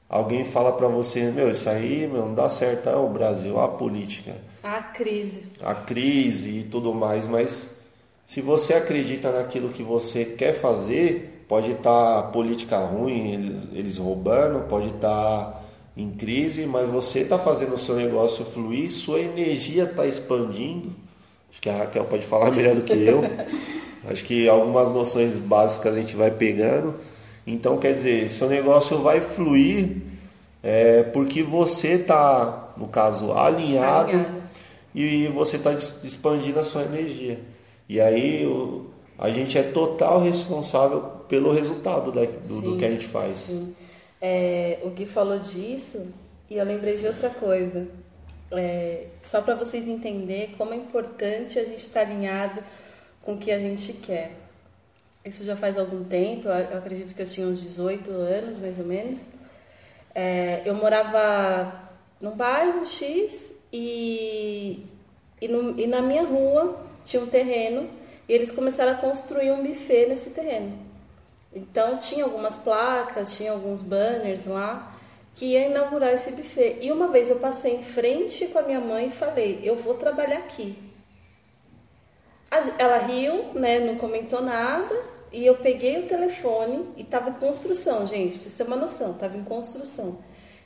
alguém 0.09 0.43
fala 0.43 0.71
para 0.71 0.87
você, 0.87 1.29
meu, 1.29 1.51
isso 1.51 1.69
aí 1.69 2.09
meu, 2.11 2.25
não 2.25 2.33
dá 2.33 2.49
certo, 2.49 2.89
é 2.89 2.95
o 2.95 3.07
Brasil, 3.07 3.59
a 3.59 3.67
política. 3.67 4.33
A 4.63 4.81
crise. 4.81 5.49
A 5.61 5.75
crise 5.75 6.61
e 6.61 6.63
tudo 6.63 6.95
mais, 6.95 7.27
mas 7.27 7.75
se 8.25 8.41
você 8.41 8.73
acredita 8.73 9.31
naquilo 9.31 9.69
que 9.69 9.83
você 9.83 10.25
quer 10.25 10.53
fazer, 10.53 11.45
pode 11.47 11.73
estar 11.73 12.23
tá 12.23 12.27
política 12.29 12.79
ruim, 12.79 13.33
eles, 13.33 13.63
eles 13.71 13.97
roubando, 13.99 14.67
pode 14.67 14.87
estar 14.87 14.99
tá 15.45 15.61
em 15.97 16.11
crise, 16.11 16.67
mas 16.67 16.87
você 16.87 17.21
está 17.21 17.39
fazendo 17.39 17.73
o 17.73 17.79
seu 17.79 17.95
negócio 17.95 18.45
fluir, 18.45 18.91
sua 18.91 19.19
energia 19.19 19.85
está 19.85 20.05
expandindo. 20.05 20.91
Acho 21.49 21.59
que 21.59 21.69
a 21.69 21.77
Raquel 21.77 22.05
pode 22.05 22.25
falar 22.25 22.51
melhor 22.55 22.75
do 22.75 22.83
que 22.83 22.93
eu. 22.93 23.21
Acho 24.07 24.23
que 24.23 24.47
algumas 24.47 24.91
noções 24.91 25.37
básicas 25.37 25.95
a 25.95 25.99
gente 25.99 26.15
vai 26.15 26.29
pegando. 26.29 26.93
Então, 27.45 27.77
quer 27.77 27.93
dizer, 27.93 28.29
seu 28.29 28.47
negócio 28.47 28.99
vai 28.99 29.19
fluir 29.19 29.97
é, 30.61 31.01
porque 31.03 31.41
você 31.41 31.93
está, 31.93 32.73
no 32.77 32.87
caso, 32.87 33.31
alinhado, 33.31 34.11
alinhado. 34.11 34.43
e 34.93 35.27
você 35.27 35.57
está 35.57 35.73
expandindo 35.73 36.59
a 36.59 36.63
sua 36.63 36.83
energia. 36.83 37.39
E 37.89 37.99
aí 37.99 38.45
o, 38.45 38.85
a 39.17 39.29
gente 39.29 39.57
é 39.57 39.63
total 39.63 40.21
responsável 40.21 41.01
pelo 41.27 41.51
resultado 41.51 42.11
da, 42.11 42.23
do, 42.23 42.61
do, 42.61 42.77
que 42.77 42.85
a 42.85 42.89
gente 42.89 43.05
faz. 43.05 43.39
Sim. 43.39 43.73
É, 44.21 44.79
o 44.83 44.89
Gui 44.89 45.05
falou 45.05 45.39
disso 45.39 46.13
e 46.49 46.57
eu 46.57 46.65
lembrei 46.65 46.97
de 46.97 47.05
outra 47.05 47.29
coisa. 47.29 47.87
É, 48.51 49.07
só 49.21 49.41
para 49.41 49.55
vocês 49.55 49.87
entenderem 49.87 50.55
como 50.57 50.73
é 50.73 50.77
importante 50.77 51.59
a 51.59 51.65
gente 51.65 51.79
estar 51.79 52.05
tá 52.05 52.11
alinhado 52.11 52.63
com 53.21 53.33
o 53.33 53.37
que 53.37 53.51
a 53.51 53.59
gente 53.59 53.93
quer. 53.93 54.31
Isso 55.25 55.43
já 55.43 55.57
faz 55.57 55.77
algum 55.77 56.03
tempo, 56.05 56.47
eu 56.47 56.77
acredito 56.77 57.13
que 57.13 57.21
eu 57.21 57.27
tinha 57.27 57.45
uns 57.45 57.61
18 57.61 58.09
anos, 58.11 58.59
mais 58.59 58.79
ou 58.79 58.85
menos. 58.85 59.27
É, 60.15 60.61
eu 60.65 60.73
morava 60.73 61.89
num 62.21 62.31
bairro 62.31 62.85
X 62.85 63.53
e, 63.71 64.85
e, 65.41 65.47
no, 65.49 65.77
e 65.77 65.85
na 65.85 66.01
minha 66.01 66.23
rua 66.23 66.81
tinha 67.03 67.21
um 67.21 67.27
terreno 67.27 67.89
e 68.27 68.33
eles 68.33 68.51
começaram 68.51 68.93
a 68.93 68.95
construir 68.95 69.51
um 69.51 69.61
buffet 69.61 70.07
nesse 70.07 70.29
terreno. 70.29 70.86
Então 71.57 71.97
tinha 71.97 72.23
algumas 72.23 72.55
placas, 72.55 73.35
tinha 73.35 73.51
alguns 73.51 73.81
banners 73.81 74.45
lá 74.45 74.95
que 75.35 75.45
ia 75.45 75.67
inaugurar 75.67 76.13
esse 76.13 76.31
buffet. 76.31 76.77
E 76.81 76.91
uma 76.91 77.07
vez 77.07 77.29
eu 77.29 77.39
passei 77.39 77.75
em 77.75 77.83
frente 77.83 78.47
com 78.47 78.59
a 78.59 78.61
minha 78.61 78.79
mãe 78.79 79.07
e 79.07 79.11
falei: 79.11 79.59
"Eu 79.63 79.75
vou 79.75 79.95
trabalhar 79.95 80.37
aqui". 80.37 80.77
Ela 82.77 82.97
riu, 82.99 83.53
né, 83.53 83.79
não 83.79 83.97
comentou 83.97 84.41
nada, 84.41 84.95
e 85.33 85.45
eu 85.45 85.55
peguei 85.57 85.99
o 85.99 86.07
telefone 86.07 86.87
e 86.95 87.01
estava 87.01 87.29
em 87.29 87.33
construção, 87.33 88.07
gente, 88.07 88.33
pra 88.33 88.43
vocês 88.43 88.53
terem 88.55 88.71
uma 88.71 88.79
noção, 88.79 89.11
estava 89.11 89.35
em 89.35 89.43
construção. 89.43 90.19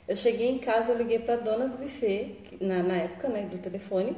Eu 0.06 0.14
cheguei 0.14 0.50
em 0.50 0.58
casa, 0.58 0.92
eu 0.92 0.98
liguei 0.98 1.18
para 1.18 1.36
dona 1.36 1.66
do 1.66 1.78
buffet, 1.78 2.36
na, 2.60 2.82
na 2.82 2.94
época, 2.94 3.28
né, 3.28 3.42
do 3.42 3.58
telefone, 3.58 4.16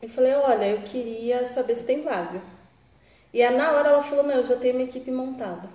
e 0.00 0.08
falei: 0.08 0.34
"Olha, 0.34 0.66
eu 0.66 0.82
queria 0.82 1.44
saber 1.44 1.74
se 1.76 1.84
tem 1.84 2.02
vaga". 2.02 2.40
E 3.32 3.42
aí, 3.42 3.56
na 3.56 3.72
hora 3.72 3.88
ela 3.88 4.02
falou: 4.02 4.24
"Não, 4.24 4.34
eu 4.34 4.44
já 4.44 4.56
tenho 4.56 4.74
uma 4.74 4.84
equipe 4.84 5.10
montada". 5.10 5.68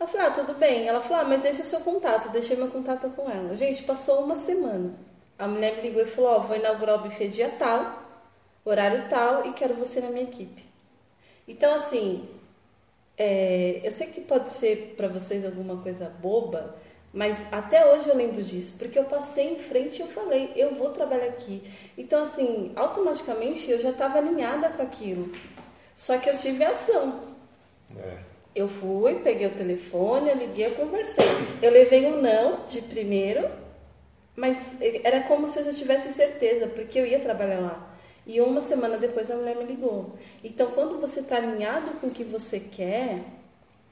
Eu 0.00 0.08
falei, 0.08 0.26
ah, 0.28 0.30
tudo 0.30 0.54
bem. 0.54 0.88
Ela 0.88 1.02
falou, 1.02 1.22
ah, 1.22 1.28
mas 1.28 1.42
deixa 1.42 1.62
seu 1.62 1.80
contato. 1.80 2.30
Deixei 2.30 2.56
meu 2.56 2.68
contato 2.68 3.10
com 3.10 3.30
ela. 3.30 3.54
Gente, 3.54 3.82
passou 3.82 4.24
uma 4.24 4.34
semana. 4.34 4.94
A 5.38 5.46
mulher 5.46 5.76
me 5.76 5.82
ligou 5.82 6.02
e 6.02 6.06
falou, 6.06 6.30
ó, 6.30 6.36
oh, 6.38 6.42
vou 6.42 6.56
inaugurar 6.56 6.96
o 6.96 7.02
buffet 7.02 7.28
dia 7.28 7.50
tal, 7.58 8.02
horário 8.64 9.08
tal, 9.10 9.46
e 9.46 9.52
quero 9.52 9.74
você 9.74 10.00
na 10.00 10.08
minha 10.08 10.24
equipe. 10.24 10.64
Então, 11.46 11.74
assim, 11.74 12.26
é, 13.16 13.80
eu 13.84 13.90
sei 13.90 14.06
que 14.06 14.22
pode 14.22 14.50
ser 14.50 14.94
para 14.96 15.08
vocês 15.08 15.44
alguma 15.44 15.76
coisa 15.82 16.08
boba, 16.20 16.76
mas 17.12 17.46
até 17.52 17.92
hoje 17.92 18.08
eu 18.08 18.16
lembro 18.16 18.42
disso, 18.42 18.76
porque 18.78 18.98
eu 18.98 19.04
passei 19.04 19.54
em 19.54 19.58
frente 19.58 19.98
e 19.98 20.02
eu 20.02 20.08
falei, 20.08 20.52
eu 20.56 20.74
vou 20.76 20.90
trabalhar 20.90 21.26
aqui. 21.26 21.62
Então, 21.98 22.22
assim, 22.22 22.72
automaticamente 22.76 23.70
eu 23.70 23.80
já 23.80 23.90
estava 23.90 24.18
alinhada 24.18 24.70
com 24.70 24.82
aquilo. 24.82 25.30
Só 26.00 26.16
que 26.16 26.30
eu 26.30 26.34
tive 26.34 26.64
ação. 26.64 27.20
É. 27.94 28.16
Eu 28.54 28.70
fui, 28.70 29.16
peguei 29.16 29.48
o 29.48 29.54
telefone, 29.54 30.30
eu 30.30 30.34
liguei, 30.34 30.68
eu 30.68 30.74
conversei. 30.74 31.26
Eu 31.60 31.70
levei 31.70 32.06
um 32.06 32.22
não 32.22 32.64
de 32.64 32.80
primeiro, 32.80 33.50
mas 34.34 34.76
era 35.04 35.24
como 35.24 35.46
se 35.46 35.58
eu 35.58 35.66
já 35.66 35.74
tivesse 35.74 36.10
certeza, 36.10 36.68
porque 36.68 36.98
eu 36.98 37.04
ia 37.04 37.20
trabalhar 37.20 37.60
lá. 37.60 37.94
E 38.26 38.40
uma 38.40 38.62
semana 38.62 38.96
depois 38.96 39.30
a 39.30 39.36
mulher 39.36 39.56
me 39.56 39.64
ligou. 39.64 40.14
Então, 40.42 40.70
quando 40.70 40.98
você 40.98 41.20
está 41.20 41.36
alinhado 41.36 41.90
com 42.00 42.06
o 42.06 42.10
que 42.10 42.24
você 42.24 42.58
quer, 42.58 43.22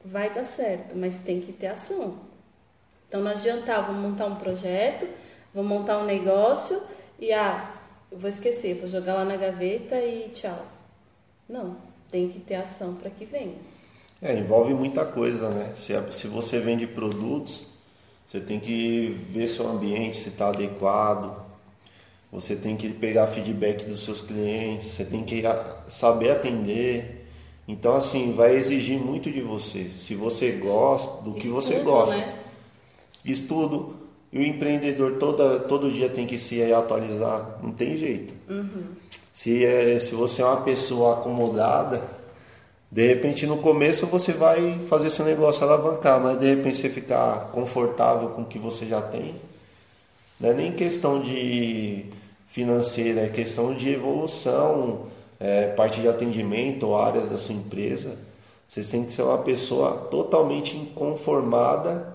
vai 0.02 0.32
dar 0.32 0.44
certo, 0.44 0.96
mas 0.96 1.18
tem 1.18 1.42
que 1.42 1.52
ter 1.52 1.66
ação. 1.66 2.20
Então, 3.06 3.20
não 3.20 3.32
adianta, 3.32 3.76
ah, 3.76 3.82
vou 3.82 3.94
montar 3.94 4.24
um 4.24 4.36
projeto, 4.36 5.06
vou 5.52 5.62
montar 5.62 5.98
um 5.98 6.06
negócio 6.06 6.82
e, 7.18 7.34
ah, 7.34 7.70
eu 8.10 8.16
vou 8.16 8.30
esquecer, 8.30 8.76
vou 8.76 8.88
jogar 8.88 9.12
lá 9.12 9.26
na 9.26 9.36
gaveta 9.36 10.00
e 10.00 10.30
tchau. 10.30 10.64
Não, 11.46 11.87
tem 12.10 12.28
que 12.28 12.40
ter 12.40 12.56
ação 12.56 12.94
para 12.94 13.10
que 13.10 13.24
venha. 13.24 13.54
É, 14.20 14.36
envolve 14.36 14.74
muita 14.74 15.04
coisa, 15.04 15.48
né? 15.50 15.74
Se, 15.76 15.92
se 16.12 16.26
você 16.26 16.58
vende 16.58 16.86
produtos, 16.86 17.68
você 18.26 18.40
tem 18.40 18.58
que 18.58 19.16
ver 19.30 19.48
seu 19.48 19.68
ambiente, 19.68 20.16
se 20.16 20.28
está 20.28 20.48
adequado. 20.48 21.46
Você 22.30 22.54
tem 22.56 22.76
que 22.76 22.90
pegar 22.90 23.26
feedback 23.28 23.86
dos 23.86 24.00
seus 24.00 24.20
clientes, 24.20 24.88
você 24.88 25.04
tem 25.04 25.24
que 25.24 25.42
saber 25.88 26.30
atender. 26.30 27.26
Então, 27.66 27.94
assim, 27.94 28.32
vai 28.32 28.56
exigir 28.56 28.98
muito 28.98 29.30
de 29.30 29.40
você. 29.40 29.90
Se 29.96 30.14
você 30.14 30.52
gosta 30.52 31.22
do 31.22 31.32
que 31.32 31.46
Estudo, 31.46 31.62
você 31.62 31.78
gosta. 31.80 32.16
Né? 32.16 32.34
Estudo. 33.24 33.96
E 34.30 34.38
o 34.38 34.42
empreendedor 34.42 35.16
toda, 35.18 35.60
todo 35.60 35.90
dia 35.90 36.10
tem 36.10 36.26
que 36.26 36.38
se 36.38 36.62
atualizar. 36.70 37.58
Não 37.62 37.72
tem 37.72 37.96
jeito. 37.96 38.34
Uhum. 38.48 38.88
Se, 39.38 39.64
é, 39.64 40.00
se 40.00 40.16
você 40.16 40.42
é 40.42 40.44
uma 40.44 40.62
pessoa 40.62 41.14
acomodada, 41.14 42.02
de 42.90 43.06
repente 43.06 43.46
no 43.46 43.58
começo 43.58 44.04
você 44.04 44.32
vai 44.32 44.80
fazer 44.88 45.10
seu 45.10 45.24
negócio 45.24 45.62
alavancar, 45.62 46.20
mas 46.20 46.40
de 46.40 46.46
repente 46.56 46.76
você 46.76 46.88
ficar 46.88 47.52
confortável 47.52 48.30
com 48.30 48.42
o 48.42 48.46
que 48.46 48.58
você 48.58 48.84
já 48.84 49.00
tem. 49.00 49.36
Não 50.40 50.50
é 50.50 50.54
nem 50.54 50.72
questão 50.72 51.20
de 51.20 52.06
financeira, 52.48 53.20
é 53.20 53.28
questão 53.28 53.72
de 53.72 53.88
evolução, 53.90 55.02
é, 55.38 55.68
parte 55.68 56.00
de 56.00 56.08
atendimento 56.08 56.88
ou 56.88 57.00
áreas 57.00 57.28
da 57.28 57.38
sua 57.38 57.54
empresa. 57.54 58.16
Você 58.68 58.82
tem 58.82 59.04
que 59.04 59.12
ser 59.12 59.22
uma 59.22 59.38
pessoa 59.38 60.08
totalmente 60.10 60.76
inconformada 60.76 62.12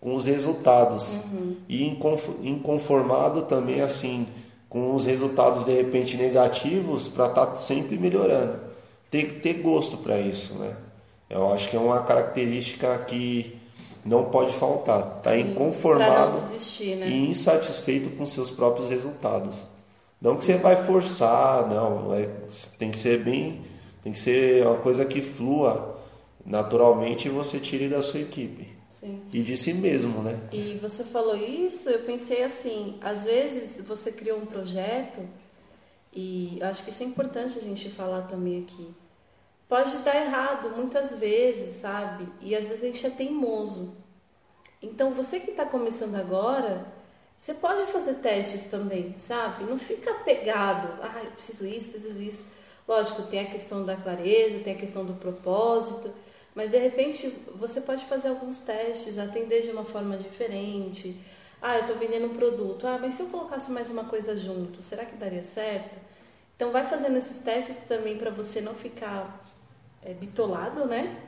com 0.00 0.16
os 0.16 0.26
resultados. 0.26 1.12
Uhum. 1.12 1.58
E 1.68 1.86
inconformado 2.42 3.42
também 3.42 3.82
assim 3.82 4.26
com 4.76 4.94
os 4.94 5.06
resultados 5.06 5.64
de 5.64 5.72
repente 5.72 6.18
negativos 6.18 7.08
para 7.08 7.28
estar 7.28 7.46
tá 7.46 7.54
sempre 7.54 7.96
melhorando 7.96 8.58
ter, 9.10 9.40
ter 9.40 9.54
gosto 9.54 9.96
para 9.96 10.20
isso, 10.20 10.52
né? 10.56 10.76
Eu 11.30 11.50
acho 11.50 11.70
que 11.70 11.76
é 11.76 11.80
uma 11.80 12.00
característica 12.02 12.98
que 13.08 13.58
não 14.04 14.26
pode 14.26 14.52
faltar. 14.52 15.02
Tá 15.22 15.34
inconformado 15.34 16.32
desistir, 16.32 16.94
né? 16.96 17.08
e 17.08 17.30
insatisfeito 17.30 18.10
com 18.10 18.26
seus 18.26 18.50
próprios 18.50 18.90
resultados. 18.90 19.56
Não 20.20 20.32
Sim. 20.32 20.38
que 20.40 20.44
você 20.44 20.56
vai 20.58 20.76
forçar, 20.76 21.66
não. 21.68 22.14
É, 22.14 22.28
tem 22.78 22.90
que 22.90 22.98
ser 22.98 23.24
bem, 23.24 23.62
tem 24.04 24.12
que 24.12 24.20
ser 24.20 24.66
uma 24.66 24.76
coisa 24.76 25.06
que 25.06 25.22
flua 25.22 25.98
naturalmente 26.44 27.28
e 27.28 27.30
você 27.30 27.58
tire 27.58 27.88
da 27.88 28.02
sua 28.02 28.20
equipe. 28.20 28.75
Sim. 29.00 29.22
E 29.30 29.42
de 29.42 29.56
si 29.58 29.74
mesmo, 29.74 30.22
né? 30.22 30.40
E 30.50 30.78
você 30.80 31.04
falou 31.04 31.36
isso, 31.36 31.90
eu 31.90 31.98
pensei 32.04 32.42
assim, 32.42 32.98
às 33.02 33.24
vezes 33.24 33.84
você 33.84 34.10
criou 34.10 34.38
um 34.38 34.46
projeto 34.46 35.20
e 36.14 36.58
acho 36.62 36.82
que 36.82 36.88
isso 36.88 37.02
é 37.02 37.06
importante 37.06 37.58
a 37.58 37.62
gente 37.62 37.90
falar 37.90 38.22
também 38.22 38.62
aqui. 38.62 38.88
Pode 39.68 39.98
dar 39.98 40.16
errado 40.16 40.70
muitas 40.74 41.14
vezes, 41.14 41.74
sabe? 41.74 42.26
E 42.40 42.56
às 42.56 42.68
vezes 42.68 42.84
a 42.84 42.86
gente 42.86 43.06
é 43.06 43.10
teimoso. 43.10 43.94
Então 44.80 45.12
você 45.12 45.40
que 45.40 45.50
está 45.50 45.66
começando 45.66 46.14
agora, 46.14 46.86
você 47.36 47.52
pode 47.52 47.92
fazer 47.92 48.14
testes 48.14 48.62
também, 48.62 49.14
sabe? 49.18 49.64
Não 49.64 49.78
fica 49.78 50.14
pegado, 50.24 50.88
ah, 51.02 51.26
preciso 51.34 51.66
isso, 51.66 51.90
preciso 51.90 52.22
isso. 52.22 52.46
Lógico, 52.88 53.24
tem 53.24 53.40
a 53.40 53.50
questão 53.50 53.84
da 53.84 53.94
clareza, 53.94 54.60
tem 54.60 54.72
a 54.72 54.78
questão 54.78 55.04
do 55.04 55.12
propósito, 55.14 56.10
mas 56.56 56.70
de 56.70 56.78
repente 56.78 57.28
você 57.54 57.82
pode 57.82 58.06
fazer 58.06 58.28
alguns 58.28 58.62
testes, 58.62 59.18
atender 59.18 59.60
de 59.60 59.70
uma 59.70 59.84
forma 59.84 60.16
diferente. 60.16 61.14
Ah, 61.60 61.76
eu 61.76 61.82
estou 61.82 61.98
vendendo 61.98 62.28
um 62.28 62.34
produto. 62.34 62.86
Ah, 62.86 62.96
mas 62.98 63.12
se 63.12 63.22
eu 63.22 63.26
colocasse 63.26 63.70
mais 63.70 63.90
uma 63.90 64.04
coisa 64.04 64.34
junto, 64.38 64.80
será 64.80 65.04
que 65.04 65.16
daria 65.16 65.44
certo? 65.44 65.98
Então 66.56 66.72
vai 66.72 66.86
fazendo 66.86 67.18
esses 67.18 67.40
testes 67.40 67.80
também 67.86 68.16
para 68.16 68.30
você 68.30 68.62
não 68.62 68.74
ficar 68.74 69.44
é, 70.02 70.14
bitolado, 70.14 70.86
né? 70.86 71.20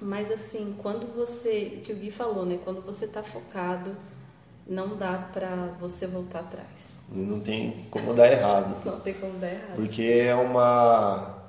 Mas 0.00 0.30
assim, 0.30 0.76
quando 0.80 1.12
você, 1.12 1.78
o 1.78 1.80
que 1.80 1.92
o 1.92 1.96
Gui 1.96 2.12
falou, 2.12 2.46
né? 2.46 2.60
Quando 2.62 2.80
você 2.80 3.06
está 3.06 3.24
focado, 3.24 3.96
não 4.64 4.96
dá 4.96 5.28
para 5.32 5.74
você 5.80 6.06
voltar 6.06 6.40
atrás. 6.40 6.92
Não 7.08 7.40
tem 7.40 7.84
como 7.90 8.14
dar 8.14 8.30
errado. 8.30 8.76
não 8.84 9.00
tem 9.00 9.14
como 9.14 9.36
dar 9.40 9.48
errado. 9.48 9.74
Porque 9.74 10.02
é 10.02 10.34
uma 10.36 11.39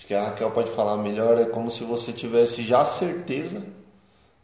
acho 0.00 0.06
que 0.06 0.14
a 0.14 0.24
Raquel 0.24 0.50
pode 0.50 0.70
falar 0.70 0.96
melhor, 0.96 1.38
é 1.38 1.44
como 1.44 1.70
se 1.70 1.84
você 1.84 2.10
tivesse 2.10 2.62
já 2.62 2.86
certeza 2.86 3.62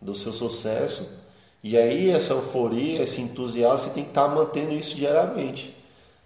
do 0.01 0.15
seu 0.15 0.33
sucesso. 0.33 1.09
E 1.63 1.79
aí 1.79 2.11
essa 2.11 2.35
euforia, 2.35 3.03
esse 3.03 3.23
entusiasmo, 3.23 3.79
você 3.79 3.91
tem 3.91 4.05
que 4.05 4.11
estar 4.11 4.29
mantendo 4.29 4.75
isso 4.75 4.95
diariamente. 4.95 5.75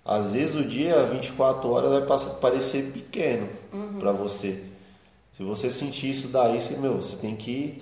Às 0.04 0.32
vezes 0.32 0.56
o 0.56 0.64
dia 0.64 1.06
24 1.06 1.70
horas 1.70 1.90
vai 1.90 2.18
parecer 2.40 2.90
pequeno 2.90 3.48
uhum. 3.72 3.98
para 4.00 4.10
você. 4.10 4.64
Se 5.36 5.44
você 5.44 5.70
sentir 5.70 6.10
isso 6.10 6.28
daí, 6.28 6.60
você, 6.60 6.76
meu, 6.76 6.96
você 6.96 7.14
tem 7.16 7.36
que 7.36 7.78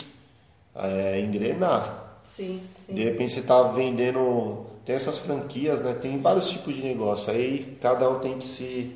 é, 0.74 1.18
engrenar. 1.20 2.20
Sim, 2.22 2.60
sim. 2.76 2.94
De 2.94 3.04
repente 3.04 3.32
você 3.32 3.40
está 3.40 3.62
vendendo. 3.62 4.66
Tem 4.84 4.94
essas 4.94 5.16
franquias, 5.16 5.82
né? 5.82 5.94
Tem 5.94 6.20
vários 6.20 6.50
tipos 6.50 6.74
de 6.74 6.82
negócio. 6.82 7.32
Aí 7.32 7.78
cada 7.80 8.08
um 8.10 8.18
tem 8.18 8.38
que 8.38 8.46
se 8.46 8.94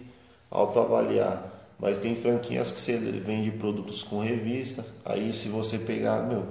autoavaliar. 0.50 1.51
Mas 1.82 1.98
tem 1.98 2.14
franquias 2.14 2.70
que 2.70 2.78
você 2.78 2.96
vende 2.96 3.50
produtos 3.50 4.04
com 4.04 4.20
revistas. 4.20 4.86
Aí 5.04 5.34
se 5.34 5.48
você 5.48 5.76
pegar, 5.76 6.22
meu, 6.22 6.46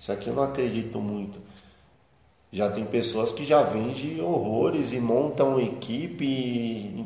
isso 0.00 0.10
aqui 0.10 0.28
eu 0.28 0.34
não 0.34 0.42
acredito 0.42 0.98
muito. 0.98 1.38
Já 2.50 2.70
tem 2.70 2.86
pessoas 2.86 3.30
que 3.30 3.44
já 3.44 3.62
vendem 3.62 4.20
horrores 4.22 4.92
e 4.92 4.98
montam 4.98 5.60
equipe 5.60 6.24
e, 6.24 7.04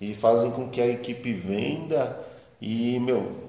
e 0.00 0.14
fazem 0.14 0.50
com 0.50 0.68
que 0.68 0.80
a 0.82 0.86
equipe 0.86 1.32
venda. 1.32 2.16
E, 2.60 3.00
meu, 3.00 3.42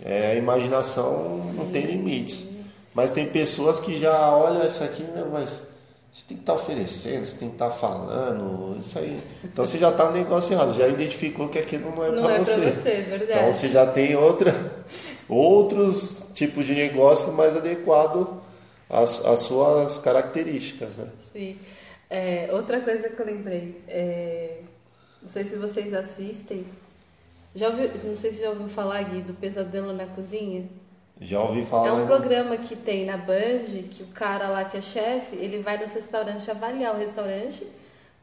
É, 0.00 0.30
a 0.30 0.34
imaginação 0.36 1.40
sim, 1.42 1.58
não 1.58 1.70
tem 1.70 1.84
limites. 1.84 2.42
Sim. 2.42 2.64
Mas 2.94 3.10
tem 3.10 3.26
pessoas 3.26 3.80
que 3.80 3.98
já 3.98 4.32
olham 4.32 4.64
isso 4.64 4.84
aqui, 4.84 5.02
né, 5.02 5.26
mas 5.28 5.62
você 6.12 6.22
tem 6.28 6.36
que 6.36 6.42
estar 6.42 6.54
tá 6.54 6.58
oferecendo, 6.58 7.26
você 7.26 7.38
tem 7.38 7.48
que 7.48 7.54
estar 7.54 7.70
tá 7.70 7.74
falando, 7.74 8.78
isso 8.78 8.98
aí. 8.98 9.20
Então 9.44 9.66
você 9.66 9.78
já 9.78 9.90
está 9.90 10.06
no 10.06 10.12
negócio 10.12 10.52
errado, 10.52 10.76
já 10.76 10.88
identificou 10.88 11.48
que 11.48 11.58
aquilo 11.58 11.94
não 11.94 12.04
é 12.04 12.10
para 12.10 12.34
é 12.34 12.38
você. 12.38 12.56
Não 12.56 12.62
é 12.62 12.70
para 12.70 12.72
você, 12.72 12.90
verdade. 13.02 13.32
Então 13.32 13.52
você 13.52 13.68
já 13.68 13.86
tem 13.86 14.16
outra, 14.16 14.54
outros 15.28 16.26
tipos 16.34 16.66
de 16.66 16.74
negócio 16.74 17.32
mais 17.32 17.56
adequado 17.56 18.40
às, 18.88 19.24
às 19.24 19.40
suas 19.40 19.98
características, 19.98 20.98
né? 20.98 21.08
Sim. 21.18 21.58
É, 22.10 22.48
outra 22.52 22.80
coisa 22.80 23.10
que 23.10 23.20
eu 23.20 23.26
lembrei, 23.26 23.82
é, 23.86 24.60
não 25.22 25.28
sei 25.28 25.44
se 25.44 25.56
vocês 25.56 25.92
assistem, 25.92 26.64
já 27.54 27.68
ouviu, 27.68 27.90
não 28.04 28.16
sei 28.16 28.32
se 28.32 28.40
já 28.40 28.50
ouviu 28.50 28.68
falar, 28.68 29.02
Gui, 29.02 29.20
do 29.20 29.34
Pesadelo 29.34 29.92
na 29.92 30.06
Cozinha. 30.06 30.68
Já 31.20 31.42
ouvi 31.42 31.64
falar. 31.64 31.88
É 31.88 31.92
um 31.92 32.06
programa 32.06 32.56
que 32.56 32.76
tem 32.76 33.04
na 33.04 33.16
Band, 33.16 33.64
que 33.90 34.02
o 34.02 34.06
cara 34.08 34.48
lá 34.48 34.64
que 34.64 34.76
é 34.76 34.80
chefe, 34.80 35.36
ele 35.36 35.60
vai 35.60 35.76
nos 35.78 35.92
restaurantes 35.92 36.48
avaliar 36.48 36.94
o 36.94 36.98
restaurante, 36.98 37.66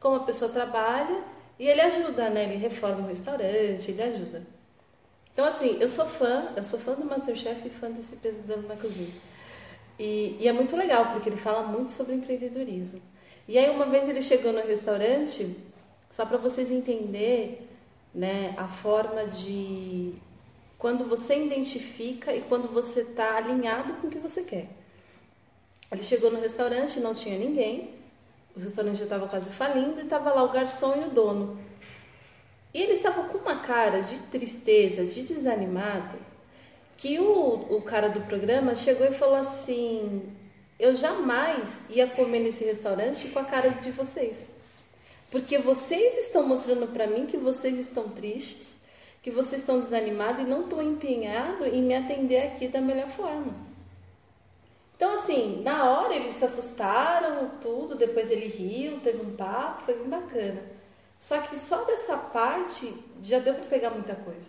como 0.00 0.16
a 0.16 0.20
pessoa 0.20 0.50
trabalha, 0.50 1.22
e 1.58 1.66
ele 1.66 1.80
ajuda, 1.80 2.30
né? 2.30 2.44
Ele 2.44 2.56
reforma 2.56 3.06
o 3.06 3.08
restaurante, 3.08 3.90
ele 3.90 4.02
ajuda. 4.02 4.42
Então, 5.32 5.44
assim, 5.44 5.76
eu 5.80 5.88
sou 5.88 6.06
fã, 6.06 6.48
eu 6.56 6.64
sou 6.64 6.78
fã 6.78 6.94
do 6.94 7.04
Masterchef 7.04 7.66
e 7.66 7.70
fã 7.70 7.90
desse 7.90 8.16
Pesadelo 8.16 8.66
na 8.66 8.76
Cozinha. 8.76 9.12
E, 9.98 10.36
e 10.40 10.48
é 10.48 10.52
muito 10.52 10.74
legal, 10.74 11.12
porque 11.12 11.28
ele 11.28 11.36
fala 11.36 11.62
muito 11.62 11.92
sobre 11.92 12.14
empreendedorismo. 12.14 13.02
E 13.46 13.58
aí, 13.58 13.68
uma 13.68 13.86
vez 13.86 14.08
ele 14.08 14.22
chegou 14.22 14.52
no 14.52 14.66
restaurante, 14.66 15.56
só 16.10 16.24
para 16.24 16.38
vocês 16.38 16.70
entenderem 16.70 17.58
né, 18.14 18.54
a 18.56 18.66
forma 18.66 19.26
de 19.26 20.14
quando 20.78 21.04
você 21.04 21.44
identifica 21.44 22.34
e 22.34 22.42
quando 22.42 22.72
você 22.72 23.00
está 23.00 23.36
alinhado 23.36 23.94
com 23.94 24.08
o 24.08 24.10
que 24.10 24.18
você 24.18 24.42
quer. 24.42 24.68
Ele 25.90 26.04
chegou 26.04 26.30
no 26.30 26.40
restaurante, 26.40 27.00
não 27.00 27.14
tinha 27.14 27.38
ninguém, 27.38 27.94
o 28.56 28.60
restaurante 28.60 28.98
já 28.98 29.04
estava 29.04 29.28
quase 29.28 29.50
falindo 29.50 30.00
e 30.00 30.04
estava 30.04 30.32
lá 30.32 30.42
o 30.42 30.50
garçom 30.50 30.94
e 30.96 31.04
o 31.06 31.10
dono. 31.10 31.58
E 32.72 32.82
ele 32.82 32.92
estava 32.92 33.24
com 33.24 33.38
uma 33.38 33.60
cara 33.60 34.00
de 34.00 34.18
tristeza, 34.18 35.04
de 35.04 35.22
desanimado, 35.22 36.16
que 36.96 37.18
o, 37.18 37.76
o 37.76 37.82
cara 37.82 38.08
do 38.08 38.20
programa 38.22 38.74
chegou 38.74 39.06
e 39.06 39.12
falou 39.12 39.36
assim: 39.36 40.22
Eu 40.78 40.94
jamais 40.94 41.80
ia 41.88 42.06
comer 42.06 42.40
nesse 42.40 42.64
restaurante 42.64 43.28
com 43.28 43.38
a 43.38 43.44
cara 43.44 43.70
de 43.70 43.90
vocês. 43.90 44.50
Porque 45.30 45.58
vocês 45.58 46.16
estão 46.16 46.46
mostrando 46.46 46.86
para 46.92 47.06
mim 47.06 47.26
que 47.26 47.36
vocês 47.36 47.78
estão 47.78 48.08
tristes, 48.08 48.75
que 49.26 49.30
vocês 49.32 49.60
estão 49.60 49.80
desanimados 49.80 50.42
e 50.42 50.48
não 50.48 50.60
estão 50.60 50.80
empenhados 50.80 51.66
em 51.66 51.82
me 51.82 51.96
atender 51.96 52.46
aqui 52.46 52.68
da 52.68 52.80
melhor 52.80 53.08
forma. 53.08 53.52
Então, 54.94 55.14
assim, 55.14 55.62
na 55.64 55.90
hora 55.90 56.14
eles 56.14 56.34
se 56.34 56.44
assustaram, 56.44 57.50
tudo, 57.60 57.96
depois 57.96 58.30
ele 58.30 58.46
riu, 58.46 59.00
teve 59.00 59.20
um 59.20 59.34
papo, 59.34 59.82
foi 59.82 59.94
bem 59.94 60.08
bacana. 60.08 60.62
Só 61.18 61.40
que 61.40 61.58
só 61.58 61.82
dessa 61.86 62.16
parte 62.16 62.94
já 63.20 63.40
deu 63.40 63.54
para 63.54 63.64
pegar 63.64 63.90
muita 63.90 64.14
coisa. 64.14 64.48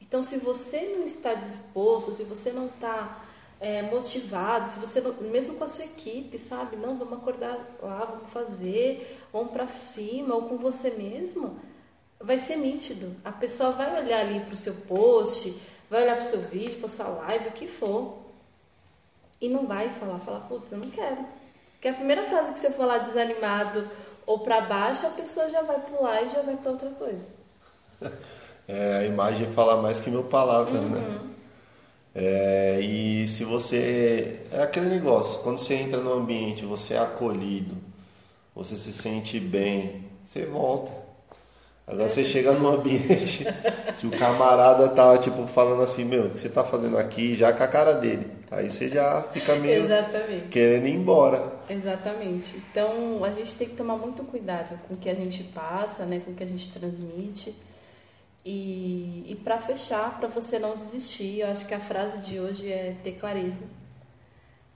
Então, 0.00 0.22
se 0.22 0.38
você 0.38 0.94
não 0.96 1.04
está 1.04 1.34
disposto, 1.34 2.14
se 2.14 2.22
você 2.22 2.52
não 2.52 2.68
está 2.68 3.26
é, 3.60 3.82
motivado, 3.82 4.70
se 4.70 4.78
você, 4.78 5.02
não, 5.02 5.12
mesmo 5.30 5.56
com 5.56 5.64
a 5.64 5.68
sua 5.68 5.84
equipe, 5.84 6.38
sabe? 6.38 6.76
Não, 6.76 6.96
vamos 6.96 7.18
acordar 7.18 7.76
lá, 7.82 8.06
vamos 8.06 8.32
fazer, 8.32 9.20
vamos 9.30 9.52
para 9.52 9.66
cima, 9.66 10.34
ou 10.34 10.48
com 10.48 10.56
você 10.56 10.88
mesmo, 10.92 11.60
vai 12.20 12.38
ser 12.38 12.56
nítido. 12.56 13.14
A 13.24 13.32
pessoa 13.32 13.72
vai 13.72 14.02
olhar 14.02 14.20
ali 14.20 14.40
para 14.40 14.54
o 14.54 14.56
seu 14.56 14.74
post, 14.74 15.60
vai 15.90 16.02
olhar 16.02 16.16
para 16.16 16.24
o 16.24 16.28
seu 16.28 16.40
vídeo, 16.40 16.78
para 16.78 16.88
sua 16.88 17.08
live, 17.08 17.48
o 17.48 17.52
que 17.52 17.68
for, 17.68 18.18
e 19.40 19.48
não 19.48 19.66
vai 19.66 19.88
falar, 19.90 20.18
falar, 20.18 20.40
putz, 20.40 20.72
eu 20.72 20.78
não 20.78 20.90
quero. 20.90 21.24
Porque 21.72 21.88
a 21.88 21.94
primeira 21.94 22.24
frase 22.24 22.52
que 22.52 22.58
você 22.58 22.70
falar 22.70 22.98
desanimado 22.98 23.88
ou 24.26 24.40
para 24.40 24.60
baixo, 24.62 25.06
a 25.06 25.10
pessoa 25.10 25.48
já 25.48 25.62
vai 25.62 25.80
pular 25.80 26.22
e 26.22 26.30
já 26.30 26.42
vai 26.42 26.56
para 26.56 26.72
outra 26.72 26.90
coisa. 26.90 27.26
É, 28.68 28.96
a 28.96 29.04
imagem 29.04 29.46
fala 29.52 29.80
mais 29.80 30.00
que 30.00 30.10
mil 30.10 30.24
palavras, 30.24 30.88
né? 30.88 30.98
uhum. 30.98 31.12
né? 31.12 31.20
É, 32.12 32.80
e 32.80 33.28
se 33.28 33.44
você. 33.44 34.40
É 34.50 34.60
aquele 34.60 34.86
negócio, 34.86 35.40
quando 35.44 35.58
você 35.58 35.74
entra 35.74 36.00
no 36.00 36.12
ambiente, 36.12 36.64
você 36.64 36.94
é 36.94 36.98
acolhido, 36.98 37.76
você 38.52 38.76
se 38.76 38.92
sente 38.92 39.38
bem, 39.38 40.06
você 40.26 40.46
volta. 40.46 41.05
Agora 41.86 42.08
você 42.08 42.24
chega 42.24 42.50
num 42.50 42.66
ambiente 42.66 43.44
que 44.00 44.08
o 44.08 44.10
camarada 44.10 44.88
tá 44.88 45.16
tipo 45.18 45.46
falando 45.46 45.82
assim, 45.82 46.04
meu, 46.04 46.24
o 46.24 46.30
que 46.30 46.40
você 46.40 46.48
tá 46.48 46.64
fazendo 46.64 46.98
aqui, 46.98 47.36
já 47.36 47.52
com 47.52 47.62
a 47.62 47.68
cara 47.68 47.94
dele. 47.94 48.28
Aí 48.50 48.68
você 48.68 48.88
já 48.88 49.22
fica 49.22 49.54
meio 49.54 49.84
Exatamente. 49.84 50.48
querendo 50.48 50.88
ir 50.88 50.94
embora. 50.94 51.52
Exatamente. 51.70 52.56
Então 52.56 53.24
a 53.24 53.30
gente 53.30 53.56
tem 53.56 53.68
que 53.68 53.76
tomar 53.76 53.96
muito 53.96 54.24
cuidado 54.24 54.76
com 54.88 54.94
o 54.94 54.96
que 54.96 55.08
a 55.08 55.14
gente 55.14 55.44
passa, 55.44 56.04
né, 56.04 56.20
com 56.24 56.32
o 56.32 56.34
que 56.34 56.42
a 56.42 56.46
gente 56.46 56.72
transmite. 56.72 57.54
E, 58.44 59.24
e 59.28 59.34
para 59.36 59.58
fechar, 59.58 60.18
para 60.18 60.28
você 60.28 60.58
não 60.58 60.74
desistir, 60.74 61.40
eu 61.40 61.48
acho 61.48 61.66
que 61.66 61.74
a 61.74 61.80
frase 61.80 62.18
de 62.18 62.40
hoje 62.40 62.70
é 62.70 62.96
ter 63.02 63.12
clareza. 63.12 63.64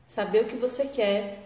Saber 0.07 0.43
o 0.43 0.45
que 0.47 0.57
você 0.57 0.87
quer. 0.87 1.43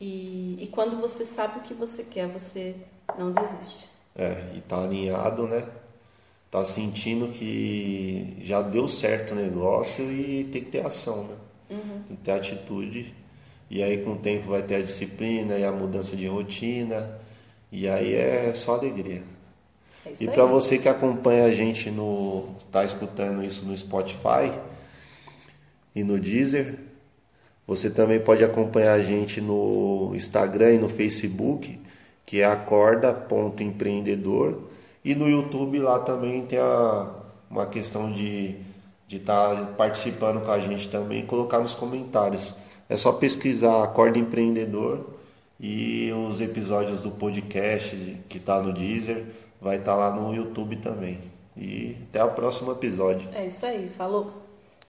E, 0.00 0.56
e 0.58 0.66
quando 0.68 0.98
você 0.98 1.24
sabe 1.24 1.58
o 1.58 1.62
que 1.62 1.74
você 1.74 2.02
quer, 2.02 2.26
você 2.28 2.74
não 3.18 3.30
desiste. 3.30 3.91
É, 4.16 4.44
e 4.54 4.60
tá 4.60 4.82
alinhado, 4.82 5.46
né? 5.46 5.66
Tá 6.50 6.64
sentindo 6.64 7.28
que 7.28 8.36
já 8.42 8.60
deu 8.60 8.86
certo 8.86 9.32
o 9.32 9.34
negócio 9.34 10.04
e 10.12 10.44
tem 10.44 10.62
que 10.62 10.70
ter 10.70 10.84
ação, 10.84 11.24
né? 11.24 11.34
Uhum. 11.70 12.02
Tem 12.08 12.16
que 12.16 12.22
ter 12.22 12.32
atitude. 12.32 13.14
E 13.70 13.82
aí 13.82 14.04
com 14.04 14.12
o 14.12 14.18
tempo 14.18 14.50
vai 14.50 14.62
ter 14.62 14.76
a 14.76 14.82
disciplina 14.82 15.56
e 15.56 15.64
a 15.64 15.72
mudança 15.72 16.14
de 16.14 16.26
rotina. 16.26 17.18
E 17.70 17.88
aí 17.88 18.14
é 18.14 18.52
só 18.54 18.74
alegria. 18.74 19.22
É 20.04 20.12
e 20.20 20.26
para 20.26 20.44
você 20.44 20.76
que 20.76 20.88
acompanha 20.88 21.44
a 21.44 21.50
gente 21.50 21.90
no 21.90 22.54
tá 22.70 22.84
escutando 22.84 23.42
isso 23.42 23.64
no 23.64 23.74
Spotify 23.74 24.52
e 25.94 26.04
no 26.04 26.20
Deezer, 26.20 26.78
você 27.66 27.88
também 27.88 28.20
pode 28.20 28.44
acompanhar 28.44 28.94
a 28.94 29.02
gente 29.02 29.40
no 29.40 30.12
Instagram 30.14 30.72
e 30.72 30.78
no 30.78 30.88
Facebook, 30.88 31.80
que 32.32 32.40
é 32.40 32.46
acorda.empreendedor, 32.46 34.58
e 35.04 35.14
no 35.14 35.28
YouTube 35.28 35.78
lá 35.78 35.98
também 35.98 36.46
tem 36.46 36.58
a, 36.58 37.14
uma 37.50 37.66
questão 37.66 38.10
de 38.10 38.56
estar 39.06 39.54
tá 39.54 39.66
participando 39.76 40.42
com 40.42 40.50
a 40.50 40.58
gente 40.58 40.88
também 40.88 41.26
colocar 41.26 41.58
nos 41.58 41.74
comentários. 41.74 42.54
É 42.88 42.96
só 42.96 43.12
pesquisar 43.12 43.82
Acorda 43.82 44.18
Empreendedor 44.18 45.04
e 45.60 46.10
os 46.26 46.40
episódios 46.40 47.02
do 47.02 47.10
podcast 47.10 47.94
que 48.30 48.38
está 48.38 48.62
no 48.62 48.72
Deezer 48.72 49.26
vai 49.60 49.76
estar 49.76 49.92
tá 49.92 49.98
lá 49.98 50.16
no 50.16 50.34
YouTube 50.34 50.76
também. 50.76 51.18
E 51.54 51.98
até 52.08 52.24
o 52.24 52.30
próximo 52.30 52.72
episódio. 52.72 53.28
É 53.34 53.44
isso 53.44 53.66
aí, 53.66 53.90
falou. 53.90 54.41